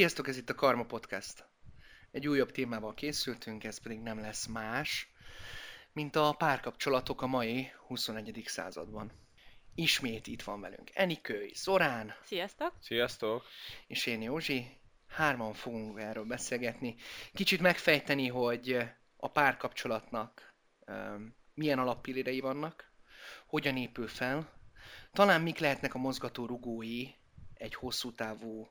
Sziasztok, 0.00 0.28
ez 0.28 0.36
itt 0.36 0.50
a 0.50 0.54
Karma 0.54 0.84
Podcast. 0.84 1.44
Egy 2.10 2.28
újabb 2.28 2.50
témával 2.50 2.94
készültünk, 2.94 3.64
ez 3.64 3.78
pedig 3.78 4.00
nem 4.00 4.20
lesz 4.20 4.46
más, 4.46 5.12
mint 5.92 6.16
a 6.16 6.34
párkapcsolatok 6.38 7.22
a 7.22 7.26
mai 7.26 7.70
21. 7.86 8.42
században. 8.46 9.12
Ismét 9.74 10.26
itt 10.26 10.42
van 10.42 10.60
velünk 10.60 10.90
Enikő, 10.94 11.50
Zorán 11.54 12.14
Sziasztok! 12.24 12.72
Sziasztok! 12.80 13.44
és 13.86 14.06
én 14.06 14.22
Józsi. 14.22 14.66
Hárman 15.06 15.54
fogunk 15.54 15.98
erről 15.98 16.24
beszélgetni. 16.24 16.96
Kicsit 17.32 17.60
megfejteni, 17.60 18.28
hogy 18.28 18.76
a 19.16 19.30
párkapcsolatnak 19.30 20.54
öm, 20.84 21.34
milyen 21.54 21.78
alappillérei 21.78 22.40
vannak, 22.40 22.92
hogyan 23.46 23.76
épül 23.76 24.08
fel, 24.08 24.52
talán 25.12 25.40
mik 25.40 25.58
lehetnek 25.58 25.94
a 25.94 25.98
mozgató 25.98 26.46
rugói 26.46 27.08
egy 27.54 27.74
hosszú 27.74 28.12
távú 28.12 28.70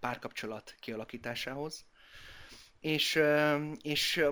párkapcsolat 0.00 0.74
kialakításához, 0.80 1.86
és, 2.80 3.20
és 3.82 4.24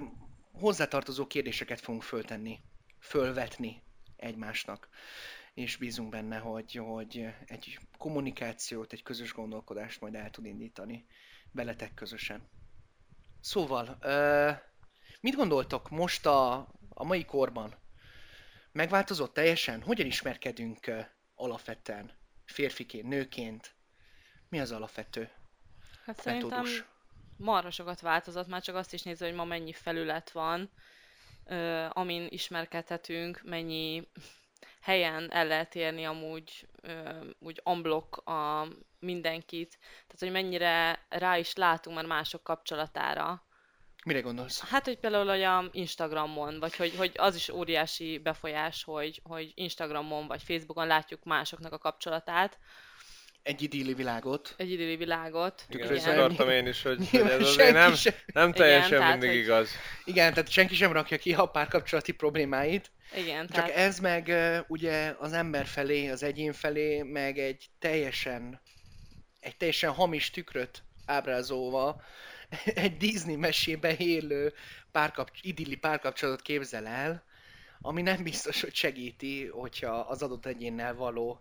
hozzátartozó 0.53 1.27
kérdéseket 1.27 1.81
fogunk 1.81 2.03
föltenni, 2.03 2.61
fölvetni 3.01 3.83
egymásnak, 4.17 4.89
és 5.55 5.77
bízunk 5.77 6.09
benne, 6.09 6.39
hogy, 6.39 6.75
hogy 6.75 7.27
egy 7.47 7.79
kommunikációt, 7.99 8.93
egy 8.93 9.03
közös 9.03 9.33
gondolkodást 9.33 10.01
majd 10.01 10.15
el 10.15 10.31
tud 10.31 10.45
indítani 10.45 11.07
veletek 11.53 11.95
közösen. 11.95 12.49
Szóval, 13.41 13.99
mit 15.21 15.35
gondoltok 15.35 15.91
most 15.91 16.27
a, 16.27 16.55
a 16.89 17.05
mai 17.05 17.25
korban? 17.25 17.75
Megváltozott 18.73 19.35
teljesen? 19.35 19.83
Hogyan 19.83 20.07
ismerkedünk 20.07 20.91
alapvetően? 21.35 22.13
Férfiként, 22.45 23.09
nőként? 23.09 23.75
Mi 24.49 24.61
az 24.61 24.73
alapvető 24.73 25.31
Hát 26.07 26.21
szerintem 26.21 26.49
metódus? 26.49 26.85
marha 27.37 27.71
sokat 27.71 28.01
változott, 28.01 28.47
már 28.47 28.63
csak 28.63 28.75
azt 28.75 28.93
is 28.93 29.03
nézve, 29.03 29.27
hogy 29.27 29.35
ma 29.35 29.45
mennyi 29.45 29.73
felület 29.73 30.31
van, 30.31 30.71
ö, 31.47 31.87
amin 31.93 32.27
ismerkedhetünk, 32.31 33.41
mennyi 33.45 34.09
helyen 34.81 35.33
el 35.33 35.47
lehet 35.47 35.75
érni 35.75 36.05
amúgy 36.05 36.69
ö, 36.81 37.11
úgy 37.39 37.61
unblock 37.65 38.17
a 38.17 38.69
mindenkit, 38.99 39.79
tehát 39.81 40.19
hogy 40.19 40.31
mennyire 40.31 41.07
rá 41.09 41.37
is 41.39 41.55
látunk 41.55 41.97
már 41.97 42.07
mások 42.07 42.43
kapcsolatára. 42.43 43.43
Mire 44.05 44.21
gondolsz? 44.21 44.61
Hát, 44.69 44.85
hogy 44.85 44.99
például 44.99 45.27
hogy 45.27 45.43
a 45.43 45.69
Instagramon, 45.73 46.59
vagy 46.59 46.77
hogy, 46.77 46.97
hogy 46.97 47.13
az 47.17 47.35
is 47.35 47.49
óriási 47.49 48.19
befolyás, 48.19 48.85
hogy, 48.85 49.21
hogy 49.25 49.53
Instagramon 49.55 50.27
vagy 50.27 50.43
Facebookon 50.43 50.87
látjuk 50.87 51.25
másoknak 51.25 51.73
a 51.73 51.79
kapcsolatát, 51.79 52.59
Egy 53.45 53.63
idilli 53.63 53.95
világot. 53.95 54.55
egy 54.57 54.71
idilli 54.71 54.97
világot. 54.97 55.65
Igen, 55.69 56.19
akartam 56.19 56.51
én 56.51 56.67
is, 56.67 56.83
hogy, 56.83 57.09
hogy 57.11 57.21
ez 57.21 57.41
azért 57.41 57.73
nem, 57.73 57.95
sem- 57.95 58.15
nem 58.27 58.53
teljesen 58.53 58.99
tehát, 58.99 59.11
mindig 59.11 59.29
hogy- 59.29 59.39
igaz. 59.39 59.71
Igen, 60.05 60.35
tehát 60.35 60.51
senki 60.51 60.75
sem 60.75 60.93
rakja 60.93 61.17
ki 61.19 61.35
a 61.35 61.47
párkapcsolati 61.47 62.13
problémáit, 62.13 62.91
Igen, 63.17 63.47
Csak 63.47 63.55
tehát 63.55 63.71
ez 63.71 63.99
meg 63.99 64.33
ugye 64.69 65.15
az 65.19 65.33
ember 65.33 65.67
felé, 65.67 66.09
az 66.09 66.23
egyén 66.23 66.53
felé, 66.53 67.03
meg 67.03 67.39
egy 67.39 67.67
teljesen, 67.79 68.61
egy 69.41 69.57
teljesen 69.57 69.91
hamis 69.93 70.31
tükröt 70.31 70.83
ábrázolva, 71.07 72.03
egy 72.65 72.97
Disney 72.97 73.37
mesében 73.37 73.97
élő 73.97 74.53
párkapcs- 74.93 75.45
idilli 75.45 75.77
párkapcsolatot 75.77 76.43
képzel 76.43 76.87
el, 76.87 77.25
ami 77.81 78.03
nem 78.03 78.23
biztos, 78.23 78.61
hogy 78.61 78.75
segíti, 78.75 79.47
hogyha 79.47 79.91
az 79.99 80.23
adott 80.23 80.47
egyénnel 80.47 80.95
való 80.95 81.41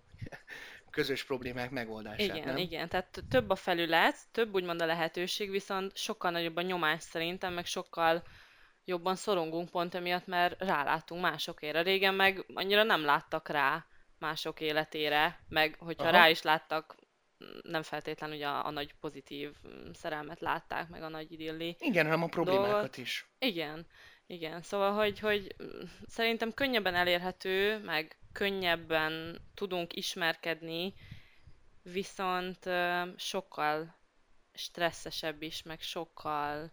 közös 0.93 1.23
problémák 1.23 1.69
megoldását, 1.69 2.19
Igen, 2.19 2.47
nem? 2.47 2.57
igen, 2.57 2.89
tehát 2.89 3.23
több 3.29 3.49
a 3.49 3.55
felület, 3.55 4.17
több 4.31 4.53
úgymond 4.53 4.81
a 4.81 4.85
lehetőség, 4.85 5.49
viszont 5.49 5.97
sokkal 5.97 6.31
nagyobb 6.31 6.55
a 6.55 6.61
nyomás 6.61 7.03
szerintem, 7.03 7.53
meg 7.53 7.65
sokkal 7.65 8.23
jobban 8.85 9.15
szorongunk 9.15 9.69
pont 9.69 9.95
emiatt, 9.95 10.25
mert 10.27 10.61
rálátunk 10.61 11.21
másokére. 11.21 11.81
Régen 11.81 12.13
meg 12.13 12.45
annyira 12.53 12.83
nem 12.83 13.03
láttak 13.03 13.49
rá 13.49 13.85
mások 14.19 14.61
életére, 14.61 15.39
meg 15.49 15.75
hogyha 15.79 16.07
Aha. 16.07 16.17
rá 16.17 16.29
is 16.29 16.41
láttak, 16.41 16.95
nem 17.61 17.81
feltétlenül 17.81 18.35
ugye 18.35 18.47
a, 18.47 18.65
a 18.65 18.69
nagy 18.69 18.93
pozitív 18.99 19.51
mm, 19.67 19.91
szerelmet 19.93 20.39
látták, 20.39 20.89
meg 20.89 21.03
a 21.03 21.09
nagy 21.09 21.31
idilli. 21.31 21.75
Igen, 21.79 22.05
hanem 22.05 22.23
a 22.23 22.27
problémákat 22.27 22.71
Dolgot. 22.71 22.97
is. 22.97 23.29
Igen, 23.39 23.87
igen. 24.25 24.61
Szóval, 24.61 24.93
hogy, 24.93 25.19
hogy 25.19 25.55
mm, 25.63 25.81
szerintem 26.05 26.53
könnyebben 26.53 26.95
elérhető, 26.95 27.77
meg 27.77 28.17
könnyebben 28.33 29.41
tudunk 29.53 29.95
ismerkedni, 29.95 30.93
viszont 31.81 32.69
sokkal 33.17 33.95
stresszesebb 34.53 35.41
is, 35.41 35.63
meg 35.63 35.81
sokkal 35.81 36.71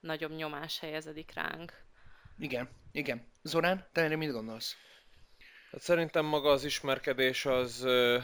nagyobb 0.00 0.36
nyomás 0.36 0.78
helyezedik 0.78 1.32
ránk. 1.34 1.84
Igen, 2.38 2.68
igen. 2.92 3.28
Zorán, 3.42 3.88
te 3.92 4.00
erre 4.00 4.16
mit 4.16 4.32
gondolsz? 4.32 4.76
Hát 5.70 5.80
szerintem 5.80 6.24
maga 6.24 6.50
az 6.50 6.64
ismerkedés 6.64 7.46
az, 7.46 7.82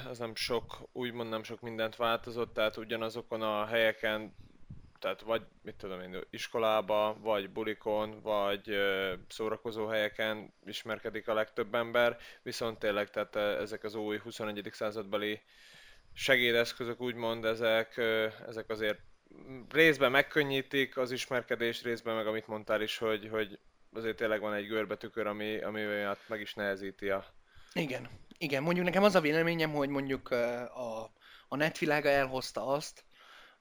az 0.09 0.19
nem 0.19 0.35
sok, 0.35 0.89
úgymond 0.93 1.29
nem 1.29 1.43
sok 1.43 1.61
mindent 1.61 1.97
változott, 1.97 2.55
tehát 2.55 2.77
ugyanazokon 2.77 3.43
a 3.43 3.67
helyeken, 3.67 4.35
tehát 4.99 5.21
vagy, 5.21 5.43
mit 5.63 5.75
tudom 5.75 6.01
én, 6.01 6.21
iskolába, 6.31 7.17
vagy 7.21 7.51
bulikon, 7.51 8.21
vagy 8.23 8.71
ö, 8.71 9.15
szórakozó 9.29 9.87
helyeken 9.87 10.55
ismerkedik 10.65 11.29
a 11.29 11.35
legtöbb 11.35 11.75
ember, 11.75 12.17
viszont 12.43 12.79
tényleg, 12.79 13.11
tehát 13.11 13.37
ezek 13.37 13.85
az 13.85 13.95
új 13.95 14.19
21. 14.19 14.69
századbeli 14.73 15.41
segédeszközök, 16.13 17.01
úgymond, 17.01 17.45
ezek, 17.45 17.97
ezek 18.47 18.69
azért 18.69 18.99
részben 19.71 20.11
megkönnyítik 20.11 20.97
az 20.97 21.11
ismerkedést, 21.11 21.83
részben 21.83 22.15
meg 22.15 22.27
amit 22.27 22.47
mondtál 22.47 22.83
is, 22.83 22.99
hogy, 22.99 23.29
hogy 23.29 23.59
azért 23.93 24.17
tényleg 24.17 24.41
van 24.41 24.55
egy 24.55 24.67
görbetükör, 24.67 25.27
ami, 25.27 25.63
ami 25.63 25.83
miatt 25.83 26.29
meg 26.29 26.41
is 26.41 26.55
nehezíti 26.55 27.09
a, 27.09 27.25
Igen, 27.73 28.09
igen. 28.39 28.63
Mondjuk 28.63 28.85
nekem 28.85 29.03
az 29.03 29.15
a 29.15 29.21
véleményem, 29.21 29.73
hogy 29.73 29.89
mondjuk 29.89 30.31
a, 30.31 31.03
a 31.49 31.57
netvilága 31.57 32.09
elhozta 32.09 32.67
azt, 32.67 33.05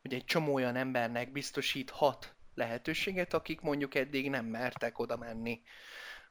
hogy 0.06 0.14
egy 0.14 0.26
csomó 0.26 0.54
olyan 0.54 0.76
embernek 0.76 1.32
biztosíthat 1.32 2.34
lehetőséget, 2.56 3.34
akik 3.34 3.62
mondjuk 3.62 3.96
eddig 3.96 4.30
nem 4.30 4.46
mertek 4.46 5.00
oda 5.00 5.18
menni 5.18 5.62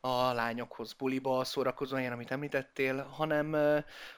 a 0.01 0.33
lányokhoz 0.33 0.93
buliba, 0.93 1.45
szórakozó 1.45 1.97
helyen, 1.97 2.13
amit 2.13 2.31
említettél, 2.31 3.03
hanem, 3.03 3.57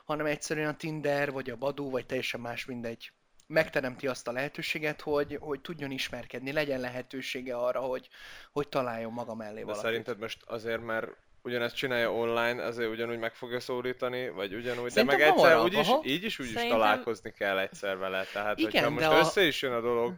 hanem 0.05 0.27
egyszerűen 0.27 0.69
a 0.69 0.77
Tinder, 0.77 1.33
vagy 1.33 1.50
a 1.50 1.56
Badoo, 1.56 1.91
vagy 1.91 2.06
teljesen 2.06 2.41
más 2.41 2.65
mindegy. 2.65 3.12
Megteremti 3.47 4.06
azt 4.06 4.28
a 4.28 4.33
lehetőséget, 4.33 5.00
hogy, 5.00 5.37
hogy 5.41 5.61
tudjon 5.61 5.91
ismerkedni, 5.91 6.53
legyen 6.53 6.81
lehetősége 6.81 7.56
arra, 7.56 7.81
hogy, 7.81 8.09
hogy 8.53 8.69
találjon 8.69 9.12
maga 9.12 9.34
mellé 9.34 9.59
De 9.59 9.65
valakit. 9.65 9.84
szerinted 9.84 10.19
most 10.19 10.43
azért, 10.43 10.83
mert 10.83 11.16
ugyanezt 11.47 11.77
csinálja 11.77 12.12
online, 12.12 12.62
azért 12.65 12.91
ugyanúgy 12.91 13.19
meg 13.19 13.34
fogja 13.34 13.61
szólítani, 13.61 14.29
vagy 14.29 14.55
ugyanúgy, 14.55 14.91
Szerintem 14.91 15.19
de 15.19 15.25
meg 15.25 15.34
egyszer 15.34 15.53
hamarabb, 15.53 15.65
úgy 15.65 15.73
is, 15.79 15.87
aha. 15.89 16.03
így 16.05 16.25
is 16.25 16.39
úgy 16.39 16.47
is 16.47 16.53
Szerintem- 16.53 16.79
találkozni 16.79 17.33
kell 17.33 17.59
egyszer 17.59 17.97
vele. 17.97 18.25
Tehát, 18.33 18.59
Igen, 18.59 18.71
hogyha 18.73 18.91
most 18.91 19.07
a- 19.07 19.19
össze 19.19 19.43
is 19.43 19.62
jön 19.62 19.73
a 19.73 19.81
dolog, 19.81 20.15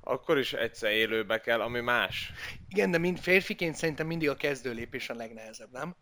akkor 0.00 0.38
is 0.38 0.52
egyszer 0.52 0.90
élőbe 0.92 1.40
kell, 1.40 1.60
ami 1.60 1.80
más. 1.80 2.32
Igen, 2.68 2.90
de 2.90 2.98
mind 2.98 3.18
férfiként 3.18 3.74
szerintem 3.74 4.06
mindig 4.06 4.28
a 4.28 4.36
kezdőlépés 4.36 5.08
a 5.10 5.14
legnehezebb, 5.14 5.70
nem? 5.72 5.96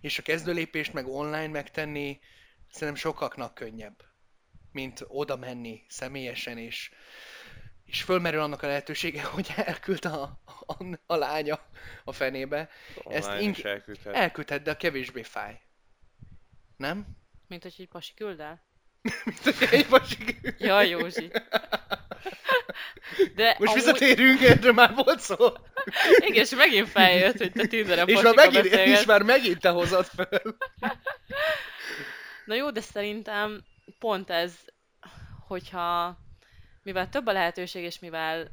És 0.00 0.18
a 0.18 0.22
kezdőlépést 0.22 0.92
meg 0.92 1.06
online 1.08 1.48
megtenni 1.48 2.18
szerintem 2.70 3.02
sokaknak 3.02 3.54
könnyebb, 3.54 4.02
mint 4.72 5.04
oda 5.08 5.36
menni 5.36 5.84
személyesen, 5.88 6.58
és, 6.58 6.90
és 7.86 8.02
fölmerül 8.02 8.40
annak 8.40 8.62
a 8.62 8.66
lehetősége, 8.66 9.22
hogy 9.34 9.52
elküld 9.56 10.04
a, 10.04 10.22
a, 10.66 10.84
a 11.06 11.14
lánya 11.14 11.60
a 12.04 12.12
fenébe. 12.12 12.68
Ezt 13.08 13.28
Online 13.28 13.40
is 13.40 13.46
ink- 13.46 13.64
elküldhet. 13.64 14.14
Elküldhet, 14.14 14.62
de 14.62 14.76
kevésbé 14.76 15.22
fáj. 15.22 15.60
Nem? 16.76 17.06
Mint 17.48 17.62
hogy 17.62 17.74
egy 17.78 17.88
pasi 17.88 18.14
küld 18.14 18.40
el? 18.40 18.62
Mint 19.24 19.38
hogy 19.58 19.68
egy 19.70 19.86
másik... 19.90 20.54
Jaj, 20.58 20.88
Józsi. 20.88 21.30
De 23.34 23.56
Most 23.58 23.72
amúgy- 23.72 23.74
visszatérünk, 23.74 24.40
erről 24.42 24.72
már 24.72 24.94
volt 24.94 25.20
szó. 25.20 25.36
Igen, 26.18 26.42
és 26.42 26.50
megint 26.50 26.88
feljött, 26.88 27.38
hogy 27.38 27.52
te 27.52 27.66
Tinderen 27.66 28.08
És 28.08 28.20
már, 28.22 28.34
megint, 28.34 28.64
és 28.64 29.04
már 29.04 29.22
megint 29.22 29.60
te 29.60 29.68
hozod 29.68 30.04
föl. 30.06 30.56
Na 32.44 32.54
jó, 32.54 32.70
de 32.70 32.80
szerintem 32.80 33.64
pont 33.98 34.30
ez, 34.30 34.54
hogyha 35.46 36.18
mivel 36.86 37.08
több 37.08 37.26
a 37.26 37.32
lehetőség, 37.32 37.84
és 37.84 37.98
mivel 37.98 38.48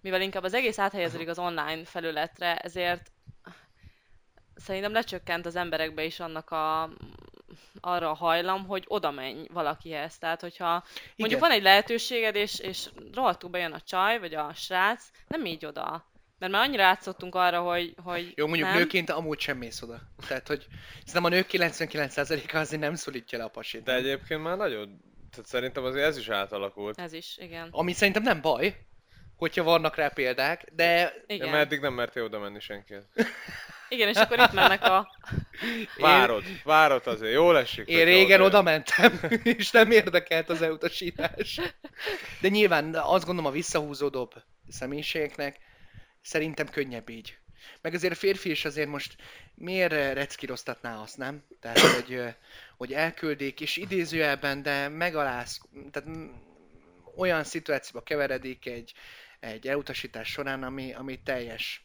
mivel 0.00 0.20
inkább 0.20 0.42
az 0.42 0.54
egész 0.54 0.78
áthelyeződik 0.78 1.28
az 1.28 1.38
online 1.38 1.84
felületre, 1.84 2.56
ezért 2.56 3.12
szerintem 4.54 4.92
lecsökkent 4.92 5.46
az 5.46 5.56
emberekbe 5.56 6.04
is 6.04 6.20
annak 6.20 6.50
a 6.50 6.90
arra 7.80 8.10
a 8.10 8.14
hajlam, 8.14 8.66
hogy 8.66 8.84
oda 8.86 9.10
menj 9.10 9.46
valakihez. 9.52 10.18
Tehát, 10.18 10.40
hogyha 10.40 10.84
mondjuk 11.16 11.26
Igen. 11.26 11.38
van 11.38 11.50
egy 11.50 11.62
lehetőséged, 11.62 12.34
és, 12.34 12.58
és 12.58 12.88
rohadtul 13.12 13.50
bejön 13.50 13.72
a 13.72 13.80
csaj, 13.80 14.18
vagy 14.18 14.34
a 14.34 14.52
srác, 14.54 15.04
nem 15.26 15.44
így 15.44 15.66
oda. 15.66 16.12
Mert 16.38 16.52
már 16.52 16.66
annyira 16.66 16.84
átszoktunk 16.84 17.34
arra, 17.34 17.60
hogy, 17.60 17.94
hogy 18.02 18.32
Jó, 18.36 18.46
mondjuk 18.46 18.68
nem. 18.68 18.78
nőként 18.78 19.10
amúgy 19.10 19.40
sem 19.40 19.58
mész 19.58 19.82
oda. 19.82 20.00
Tehát, 20.26 20.48
hogy 20.48 20.66
szerintem 20.98 21.24
a 21.24 21.28
nők 21.28 21.46
99%-a 21.50 22.56
azért 22.56 22.82
nem 22.82 22.94
szólítja 22.94 23.38
le 23.38 23.44
a 23.44 23.48
pasit. 23.48 23.82
De 23.82 23.94
egyébként 23.94 24.42
már 24.42 24.56
nagyon 24.56 25.13
Tehát 25.34 25.50
szerintem 25.50 25.84
azért 25.84 26.06
ez 26.06 26.16
is 26.16 26.28
átalakult. 26.28 27.00
Ez 27.00 27.12
is, 27.12 27.36
igen. 27.38 27.68
Ami 27.70 27.92
szerintem 27.92 28.22
nem 28.22 28.40
baj, 28.40 28.76
hogyha 29.36 29.62
vannak 29.62 29.96
rá 29.96 30.08
példák, 30.08 30.64
de 30.72 31.14
Igen, 31.26 31.46
Ja, 31.46 31.52
mert 31.52 31.66
eddig 31.66 31.80
nem 31.80 31.94
mertél 31.94 32.22
oda 32.24 32.38
menni 32.38 32.60
senki. 32.60 32.94
igen 33.88 34.08
és 34.08 34.16
akkor 34.16 34.38
itt 34.38 34.52
mennek 34.52 34.82
a... 34.82 35.08
Várod, 35.96 36.44
várod 36.64 37.06
azért, 37.06 37.32
jól 37.32 37.58
esik. 37.58 37.88
én 37.88 38.04
régen 38.04 38.40
oda- 38.40 38.48
oda 38.48 38.62
mentem, 38.62 39.20
és 39.58 39.70
nem 39.70 39.90
érdekelt 39.90 40.48
az 40.48 40.62
elutasítás. 40.62 41.60
De 42.40 42.48
nyilván 42.48 42.94
azt 42.94 43.24
gondolom 43.24 43.50
a 43.50 43.54
visszahúzódóbb 43.54 44.34
személyiségeknek 44.68 45.58
szerintem 46.20 46.68
könnyebb 46.68 47.08
így. 47.08 47.38
Meg 47.80 47.94
azért 47.94 48.12
a 48.12 48.16
férfi 48.16 48.50
is 48.50 48.64
azért 48.64 48.88
most 48.88 49.16
miért 49.54 49.92
reckíroztatná 49.92 51.00
azt, 51.00 51.16
nem? 51.16 51.44
Tehát, 51.60 51.78
hogy, 51.78 52.14
ö, 52.14 52.28
hogy 52.76 52.92
elküldik, 52.92 53.60
és 53.60 53.76
idézőjelben, 53.76 54.62
de 54.62 54.88
megaláz, 54.88 55.60
tehát 55.90 56.08
mm, 56.08 56.30
olyan 57.16 57.44
szituációba 57.44 58.04
keveredik 58.04 58.66
egy, 58.66 58.92
egy 59.40 59.68
elutasítás 59.68 60.28
során, 60.28 60.62
ami, 60.62 60.94
ami 60.94 61.22
teljes. 61.22 61.84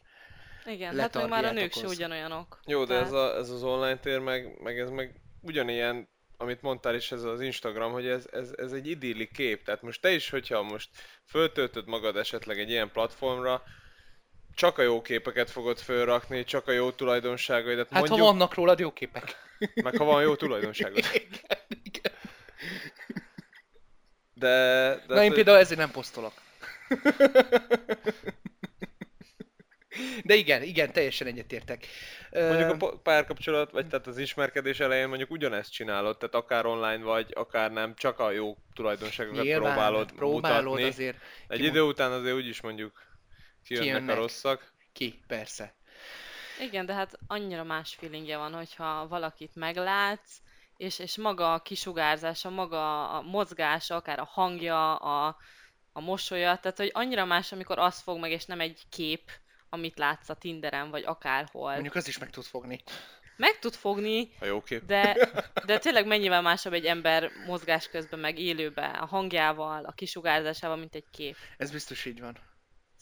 Igen, 0.66 0.98
hát 0.98 1.14
meg 1.14 1.28
már 1.28 1.44
a 1.44 1.52
nők 1.52 1.72
se 1.72 1.78
okoz. 1.78 1.96
ugyanolyanok. 1.96 2.60
Jó, 2.66 2.84
de 2.84 2.94
Tehát- 2.94 3.06
ez, 3.06 3.12
a, 3.12 3.36
ez 3.36 3.50
az 3.50 3.62
online 3.62 3.98
tér 3.98 4.18
meg, 4.18 4.60
meg 4.62 4.78
ez 4.78 4.90
meg 4.90 5.20
ugyanilyen, 5.42 6.08
amit 6.36 6.62
mondtál 6.62 6.94
is, 6.94 7.12
ez 7.12 7.22
az 7.22 7.40
Instagram, 7.40 7.92
hogy 7.92 8.06
ez, 8.06 8.26
ez, 8.32 8.52
ez 8.56 8.72
egy 8.72 8.86
idilli 8.86 9.28
kép. 9.28 9.64
Tehát 9.64 9.82
most 9.82 10.00
te 10.00 10.10
is, 10.10 10.30
hogyha 10.30 10.62
most 10.62 10.88
föltöltöd 11.26 11.86
magad 11.86 12.16
esetleg 12.16 12.58
egy 12.58 12.70
ilyen 12.70 12.90
platformra, 12.90 13.62
csak 14.60 14.78
a 14.78 14.82
jó 14.82 15.02
képeket 15.02 15.50
fogod 15.50 15.78
fölrakni, 15.78 16.44
csak 16.44 16.68
a 16.68 16.72
jó 16.72 16.90
tulajdonságaidat. 16.90 17.88
Hát 17.90 17.98
mondjuk, 17.98 18.20
ha 18.20 18.32
vannak 18.32 18.54
rólad 18.54 18.78
jó 18.78 18.92
képek. 18.92 19.36
meg 19.74 19.96
ha 19.96 20.04
van 20.04 20.22
jó 20.22 20.34
tulajdonságod. 20.34 20.98
Igen, 21.14 21.58
igen. 21.82 22.12
De, 24.34 24.48
de 25.06 25.14
Na 25.14 25.24
én 25.24 25.32
például 25.32 25.58
ezért 25.58 25.78
nem 25.78 25.90
posztolok. 25.90 26.32
De 30.24 30.34
igen, 30.34 30.62
igen, 30.62 30.92
teljesen 30.92 31.26
egyetértek. 31.26 31.86
Mondjuk 32.30 32.82
a 32.82 32.98
párkapcsolat, 33.02 33.70
vagy 33.70 33.86
tehát 33.86 34.06
az 34.06 34.18
ismerkedés 34.18 34.80
elején 34.80 35.08
mondjuk 35.08 35.30
ugyanezt 35.30 35.72
csinálod, 35.72 36.18
tehát 36.18 36.34
akár 36.34 36.66
online 36.66 37.04
vagy, 37.04 37.32
akár 37.34 37.72
nem, 37.72 37.94
csak 37.94 38.18
a 38.18 38.30
jó 38.30 38.56
tulajdonságokat 38.74 39.42
nyilván, 39.42 39.72
próbálod, 39.72 40.12
próbálod 40.12 40.64
mutatni. 40.64 40.84
azért 40.84 41.16
Egy 41.48 41.64
idő 41.64 41.82
után 41.82 42.12
azért 42.12 42.34
úgyis 42.34 42.60
mondjuk 42.60 43.09
kijönnek, 43.64 43.88
Kijönnek. 43.90 44.16
a 44.16 44.20
rosszak. 44.20 44.72
ki, 44.92 45.22
persze. 45.26 45.74
Igen, 46.60 46.86
de 46.86 46.94
hát 46.94 47.18
annyira 47.26 47.64
más 47.64 47.94
feelingje 47.94 48.36
van, 48.36 48.52
hogyha 48.52 49.08
valakit 49.08 49.54
meglátsz, 49.54 50.38
és, 50.76 50.98
és 50.98 51.16
maga 51.16 51.52
a 51.54 51.62
kisugárzása, 51.62 52.50
maga 52.50 53.10
a 53.10 53.20
mozgása, 53.22 53.94
akár 53.94 54.18
a 54.18 54.24
hangja, 54.24 54.96
a, 54.96 55.36
a 55.92 56.00
mosolya, 56.00 56.56
tehát 56.58 56.76
hogy 56.76 56.90
annyira 56.94 57.24
más, 57.24 57.52
amikor 57.52 57.78
az 57.78 58.00
fog 58.00 58.18
meg, 58.18 58.30
és 58.30 58.44
nem 58.44 58.60
egy 58.60 58.82
kép, 58.90 59.30
amit 59.68 59.98
látsz 59.98 60.28
a 60.28 60.34
Tinderen, 60.34 60.90
vagy 60.90 61.04
akárhol. 61.04 61.72
Mondjuk 61.72 61.94
az 61.94 62.08
is 62.08 62.18
meg 62.18 62.30
tud 62.30 62.44
fogni. 62.44 62.82
Meg 63.36 63.58
tud 63.58 63.74
fogni, 63.74 64.32
Ha 64.38 64.44
jó 64.46 64.60
kép. 64.62 64.84
de, 64.84 65.28
de 65.66 65.78
tényleg 65.78 66.06
mennyivel 66.06 66.42
másabb 66.42 66.72
egy 66.72 66.84
ember 66.86 67.30
mozgás 67.46 67.88
közben, 67.88 68.18
meg 68.18 68.38
élőben, 68.38 68.94
a 68.94 69.06
hangjával, 69.06 69.84
a 69.84 69.92
kisugárzásával, 69.92 70.76
mint 70.76 70.94
egy 70.94 71.10
kép. 71.10 71.36
Ez 71.56 71.70
biztos 71.70 72.04
így 72.04 72.20
van. 72.20 72.36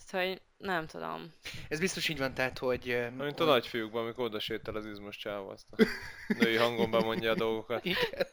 Szóval, 0.07 0.27
hogy 0.29 0.41
nem 0.59 0.87
tudom. 0.87 1.33
Ez 1.69 1.81
biztos 1.81 2.09
így 2.09 2.19
van, 2.19 2.35
tehát, 2.35 2.59
hogy... 2.59 3.09
Mint 3.17 3.41
a 3.41 3.45
nagyfiúkban, 3.45 4.03
amikor 4.03 4.25
oda 4.25 4.41
sétál 4.41 4.75
az 4.75 4.87
izmos 4.87 5.17
csávó, 5.17 5.49
azt 5.49 5.67
a 5.71 5.85
női 6.39 6.57
hangon 6.57 6.91
bemondja 6.91 7.31
a 7.31 7.35
dolgokat. 7.35 7.85
Igen. 7.85 8.27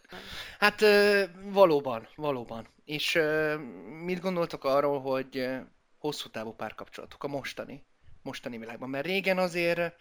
Hát 0.59 0.81
valóban, 1.43 2.07
valóban. 2.15 2.67
És 2.85 3.19
mit 4.03 4.19
gondoltok 4.19 4.63
arról, 4.63 5.01
hogy 5.01 5.49
hosszú 5.97 6.29
távú 6.29 6.53
párkapcsolatok 6.53 7.23
a 7.23 7.27
mostani, 7.27 7.85
mostani 8.21 8.57
világban? 8.57 8.89
Mert 8.89 9.05
régen 9.05 9.37
azért, 9.37 9.95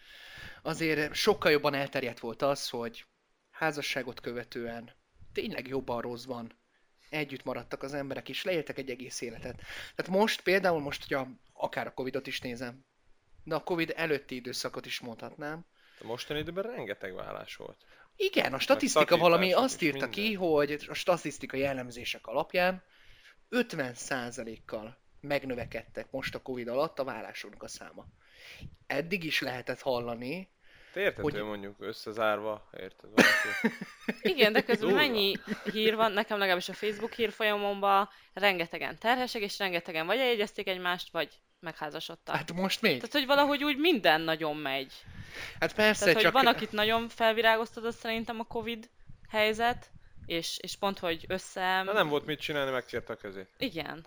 azért 0.61 1.13
sokkal 1.13 1.51
jobban 1.51 1.73
elterjedt 1.73 2.19
volt 2.19 2.41
az, 2.41 2.69
hogy 2.69 3.05
házasságot 3.51 4.19
követően 4.19 4.91
tényleg 5.33 5.67
jobban 5.67 6.01
rosszban 6.01 6.51
együtt 7.15 7.43
maradtak 7.43 7.83
az 7.83 7.93
emberek, 7.93 8.29
és 8.29 8.43
leéltek 8.43 8.77
egy 8.77 8.89
egész 8.89 9.21
életet. 9.21 9.61
Tehát 9.95 10.11
most 10.11 10.41
például, 10.41 10.79
most, 10.79 11.01
hogyha 11.01 11.27
akár 11.53 11.87
a 11.87 11.93
Covidot 11.93 12.27
is 12.27 12.41
nézem, 12.41 12.85
de 13.43 13.55
a 13.55 13.63
Covid 13.63 13.93
előtti 13.95 14.35
időszakot 14.35 14.85
is 14.85 14.99
mondhatnám, 14.99 15.65
A 16.01 16.05
mostani 16.05 16.39
időben 16.39 16.63
rengeteg 16.63 17.13
vállás 17.13 17.55
volt. 17.55 17.85
igen, 18.15 18.53
a 18.53 18.59
statisztika 18.59 19.17
valami 19.17 19.53
azt 19.53 19.81
írta 19.81 20.09
ki, 20.09 20.21
minden. 20.21 20.39
hogy 20.39 20.85
a 20.87 20.93
statisztikai 20.93 21.59
jellemzések 21.59 22.27
alapján 22.27 22.83
50%-kal 23.51 24.97
megnövekedtek 25.19 26.11
most 26.11 26.35
a 26.35 26.41
Covid 26.41 26.67
alatt 26.67 26.99
a 26.99 27.03
vállásoknak 27.03 27.63
a 27.63 27.67
száma. 27.67 28.05
Eddig 28.87 29.23
is 29.23 29.41
lehetett 29.41 29.81
hallani, 29.81 30.49
Te 30.95 31.01
érted, 31.01 31.23
Hogy- 31.23 31.33
hogy 31.33 31.43
mondjuk 31.43 31.75
összezárva, 31.79 32.69
érted 32.79 33.09
valaki? 33.15 33.75
Igen, 34.33 34.53
de 34.53 34.63
közben 34.63 34.87
Durva. 34.89 35.03
mennyi 35.05 35.35
hír 35.71 35.95
van, 35.95 36.11
nekem 36.11 36.37
legalábbis 36.37 36.69
a 36.69 36.73
Facebook 36.73 37.13
hírfolyamomban 37.13 38.09
rengetegen 38.33 38.99
terhesek, 38.99 39.41
és 39.41 39.57
rengetegen 39.57 40.05
vagy 40.05 40.17
eljegyezték 40.17 40.67
egymást, 40.67 41.11
vagy 41.11 41.39
megházasodtak. 41.59 42.35
hát 42.35 42.53
most 42.53 42.81
még. 42.81 42.95
Tehát, 42.95 43.11
hogy 43.11 43.25
valahogy 43.25 43.63
úgy 43.63 43.77
minden 43.77 44.21
nagyon 44.21 44.55
megy. 44.55 44.93
Hát 45.59 45.73
persze, 45.75 45.99
Tehát, 45.99 46.15
hogy 46.15 46.23
csak... 46.23 46.33
van, 46.33 46.47
akit 46.47 46.71
nagyon 46.71 47.09
felvirágoztatott 47.09 47.95
szerintem 47.95 48.39
a 48.39 48.43
Covid 48.43 48.89
helyzet, 49.29 49.89
és, 50.25 50.57
és 50.61 50.75
pont, 50.75 50.99
hogy 50.99 51.25
össze... 51.27 51.81
Na 51.83 51.93
nem 51.93 52.07
volt 52.07 52.25
mit 52.25 52.39
csinálni, 52.39 52.71
megkérte 52.71 53.13
a 53.13 53.15
kezét. 53.15 53.49
Igen. 53.57 54.05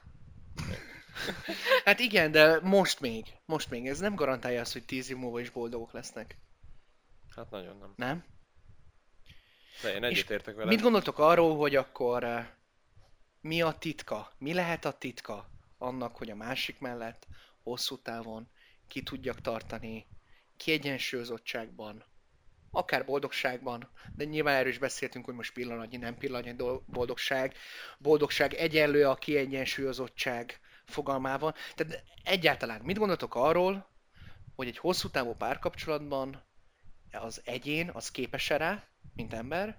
Hát 1.85 2.01
igen, 2.01 2.31
de 2.31 2.61
most 2.63 3.01
még. 3.01 3.25
Most 3.45 3.71
még. 3.71 3.87
Ez 3.87 3.99
nem 3.99 4.15
garantálja 4.15 4.61
azt, 4.61 4.73
hogy 4.73 4.85
10 4.85 5.11
év 5.11 5.17
múlva 5.17 5.41
is 5.41 5.51
boldogok 5.51 5.93
lesznek. 5.93 6.37
Hát 7.39 7.51
nagyon 7.51 7.77
nem. 7.77 7.93
Nem? 7.97 8.25
De 9.83 9.95
én 9.95 10.05
egyetértek 10.05 10.55
vele. 10.55 10.69
Mit 10.69 10.81
gondoltok 10.81 11.19
arról, 11.19 11.57
hogy 11.57 11.77
akkor 11.77 12.25
eh, 12.25 12.49
mi 13.41 13.63
a 13.63 13.73
titka? 13.73 14.33
Mi 14.39 14.55
lehet 14.55 14.85
a 14.85 14.93
titka 14.93 15.51
annak, 15.79 16.17
hogy 16.17 16.31
a 16.31 16.35
másik 16.35 16.79
mellett 16.79 17.27
hosszú 17.63 17.99
távon 17.99 18.49
ki 18.89 19.03
tudjak 19.03 19.41
tartani 19.41 20.07
kiegyensúlyozottságban, 20.57 22.05
akár 22.71 23.05
boldogságban, 23.05 23.91
de 24.17 24.25
nyilván 24.25 24.55
erről 24.55 24.71
is 24.71 24.79
beszéltünk, 24.79 25.25
hogy 25.25 25.35
most 25.35 25.53
pillanatnyi, 25.53 25.97
nem 25.97 26.17
pillanatnyi 26.17 26.55
boldogság. 26.87 27.55
Boldogság 27.99 28.55
egyenlő 28.55 29.09
a 29.09 29.15
kiegyensúlyozottság 29.15 30.61
fogalmával. 30.85 31.55
Tehát 31.75 32.05
egyáltalán 32.25 32.81
mit 32.81 32.99
gondoltok 32.99 33.35
arról, 33.35 33.89
hogy 34.55 34.67
egy 34.67 34.79
hosszú 34.79 35.09
távú 35.09 35.35
párkapcsolatban 35.35 36.48
az 37.13 37.41
egyén, 37.45 37.91
az 37.91 38.11
képes 38.11 38.49
rá, 38.49 38.85
mint 39.15 39.33
ember, 39.33 39.79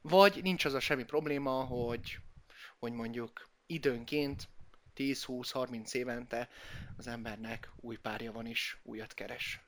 vagy 0.00 0.42
nincs 0.42 0.64
az 0.64 0.74
a 0.74 0.80
semmi 0.80 1.04
probléma, 1.04 1.64
hogy, 1.64 2.18
hogy 2.78 2.92
mondjuk 2.92 3.48
időnként 3.66 4.48
10-20-30 4.96 5.92
évente 5.94 6.48
az 6.96 7.06
embernek 7.06 7.70
új 7.76 7.96
párja 7.96 8.32
van 8.32 8.46
is, 8.46 8.78
újat 8.82 9.14
keres. 9.14 9.60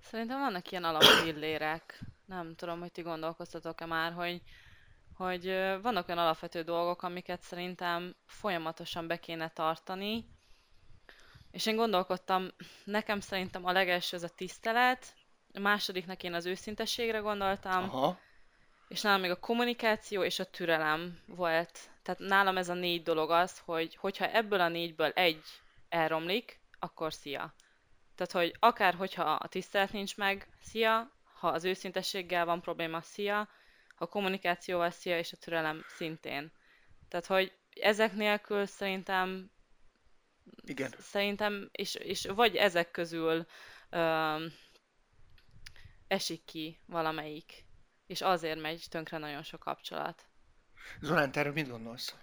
Szerintem 0.00 0.38
vannak 0.38 0.70
ilyen 0.70 0.84
alapillérek. 0.84 2.00
Nem 2.24 2.54
tudom, 2.54 2.80
hogy 2.80 2.92
ti 2.92 3.02
gondolkoztatok-e 3.02 3.86
már, 3.86 4.12
hogy, 4.12 4.42
hogy 5.14 5.44
vannak 5.82 6.08
olyan 6.08 6.22
alapvető 6.22 6.62
dolgok, 6.62 7.02
amiket 7.02 7.42
szerintem 7.42 8.14
folyamatosan 8.26 9.06
be 9.06 9.18
kéne 9.18 9.50
tartani. 9.50 10.24
És 11.50 11.66
én 11.66 11.76
gondolkodtam, 11.76 12.48
nekem 12.84 13.20
szerintem 13.20 13.64
a 13.64 13.72
legelső 13.72 14.16
az 14.16 14.22
a 14.22 14.28
tisztelet, 14.28 15.14
a 15.52 15.60
másodiknak 15.60 16.22
én 16.22 16.34
az 16.34 16.46
őszintességre 16.46 17.18
gondoltam, 17.18 17.82
Aha, 17.84 18.18
és 18.88 19.00
nálam 19.00 19.20
még 19.20 19.30
a 19.30 19.40
kommunikáció 19.40 20.22
és 20.22 20.38
a 20.38 20.50
türelem 20.50 21.18
volt. 21.26 21.78
Tehát 22.02 22.20
nálam 22.20 22.56
ez 22.56 22.68
a 22.68 22.74
négy 22.74 23.02
dolog 23.02 23.30
az, 23.30 23.58
hogy 23.58 23.96
hogyha 23.96 24.30
ebből 24.30 24.60
a 24.60 24.68
négyből 24.68 25.10
egy 25.10 25.42
elromlik, 25.88 26.60
akkor 26.78 27.12
szia. 27.12 27.54
Tehát, 28.14 28.32
hogy 28.32 28.56
akár 28.58 28.94
hogyha 28.94 29.22
a 29.22 29.48
tisztelet 29.48 29.92
nincs 29.92 30.16
meg, 30.16 30.48
szia, 30.62 31.10
ha 31.32 31.48
az 31.48 31.64
őszintességgel 31.64 32.44
van 32.44 32.60
probléma, 32.60 33.00
szia, 33.00 33.36
ha 33.94 34.04
a 34.04 34.08
kommunikációval 34.08 34.90
szia, 34.90 35.18
és 35.18 35.32
a 35.32 35.36
türelem 35.36 35.84
szintén. 35.86 36.52
Tehát, 37.08 37.26
hogy 37.26 37.52
ezek 37.80 38.12
nélkül 38.12 38.66
szerintem 38.66 39.50
igen. 40.64 40.94
Szerintem, 40.98 41.68
és, 41.72 41.94
és 41.94 42.26
vagy 42.34 42.56
ezek 42.56 42.90
közül 42.90 43.46
öm, 43.90 44.52
esik 46.08 46.44
ki 46.44 46.78
valamelyik, 46.86 47.64
és 48.06 48.20
azért 48.20 48.60
megy 48.60 48.86
tönkre 48.90 49.18
nagyon 49.18 49.42
sok 49.42 49.60
kapcsolat. 49.60 50.26
Zolán, 51.00 51.32
te 51.32 51.40
erről 51.40 51.52
mit 51.52 51.68
gondolsz? 51.68 52.16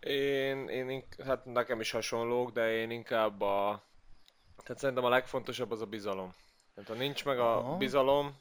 Én, 0.00 0.68
én 0.68 1.04
hát 1.24 1.44
nekem 1.44 1.80
is 1.80 1.90
hasonlók, 1.90 2.50
de 2.50 2.72
én 2.72 2.90
inkább 2.90 3.40
a... 3.40 3.86
Tehát 4.62 4.80
szerintem 4.80 5.04
a 5.04 5.08
legfontosabb 5.08 5.70
az 5.70 5.80
a 5.80 5.86
bizalom. 5.86 6.32
Tehát 6.74 6.90
ha 6.90 6.96
nincs 6.96 7.24
meg 7.24 7.38
a 7.38 7.58
Aha. 7.58 7.76
bizalom, 7.76 8.36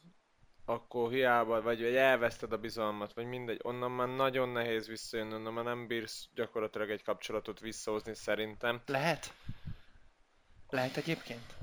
akkor 0.65 1.12
hiába, 1.12 1.62
vagy, 1.62 1.81
vagy 1.81 1.95
elveszted 1.95 2.51
a 2.51 2.57
bizalmat, 2.57 3.13
vagy 3.13 3.25
mindegy, 3.25 3.59
onnan 3.63 3.91
már 3.91 4.07
nagyon 4.07 4.50
nehéz 4.50 4.88
visszajönni, 4.88 5.33
onnan 5.33 5.53
már 5.53 5.63
nem 5.63 5.88
bírsz 5.88 6.27
gyakorlatilag 6.33 6.89
egy 6.89 7.03
kapcsolatot 7.03 7.59
visszahozni 7.59 8.15
szerintem. 8.15 8.81
Lehet? 8.86 9.33
Lehet 10.69 10.97
egyébként? 10.97 11.57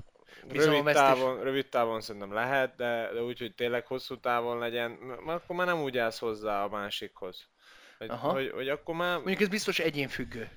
Rövid 0.49 0.83
távon, 0.83 1.43
rövid 1.43 1.69
távon 1.69 2.01
szerintem 2.01 2.33
lehet, 2.33 2.75
de, 2.75 3.09
de 3.13 3.21
úgy, 3.21 3.39
hogy 3.39 3.55
tényleg 3.55 3.85
hosszú 3.85 4.19
távon 4.19 4.57
legyen, 4.57 4.91
m- 4.91 5.29
akkor 5.29 5.55
már 5.55 5.67
nem 5.67 5.81
úgy 5.81 5.97
állsz 5.97 6.19
hozzá 6.19 6.63
a 6.63 6.69
másikhoz. 6.69 7.49
Hogy, 7.97 8.09
Aha. 8.09 8.31
hogy, 8.31 8.51
hogy 8.51 8.69
akkor 8.69 8.95
már... 8.95 9.15
Mondjuk 9.15 9.41
ez 9.41 9.47
biztos 9.47 9.79
egyénfüggő. 9.79 10.49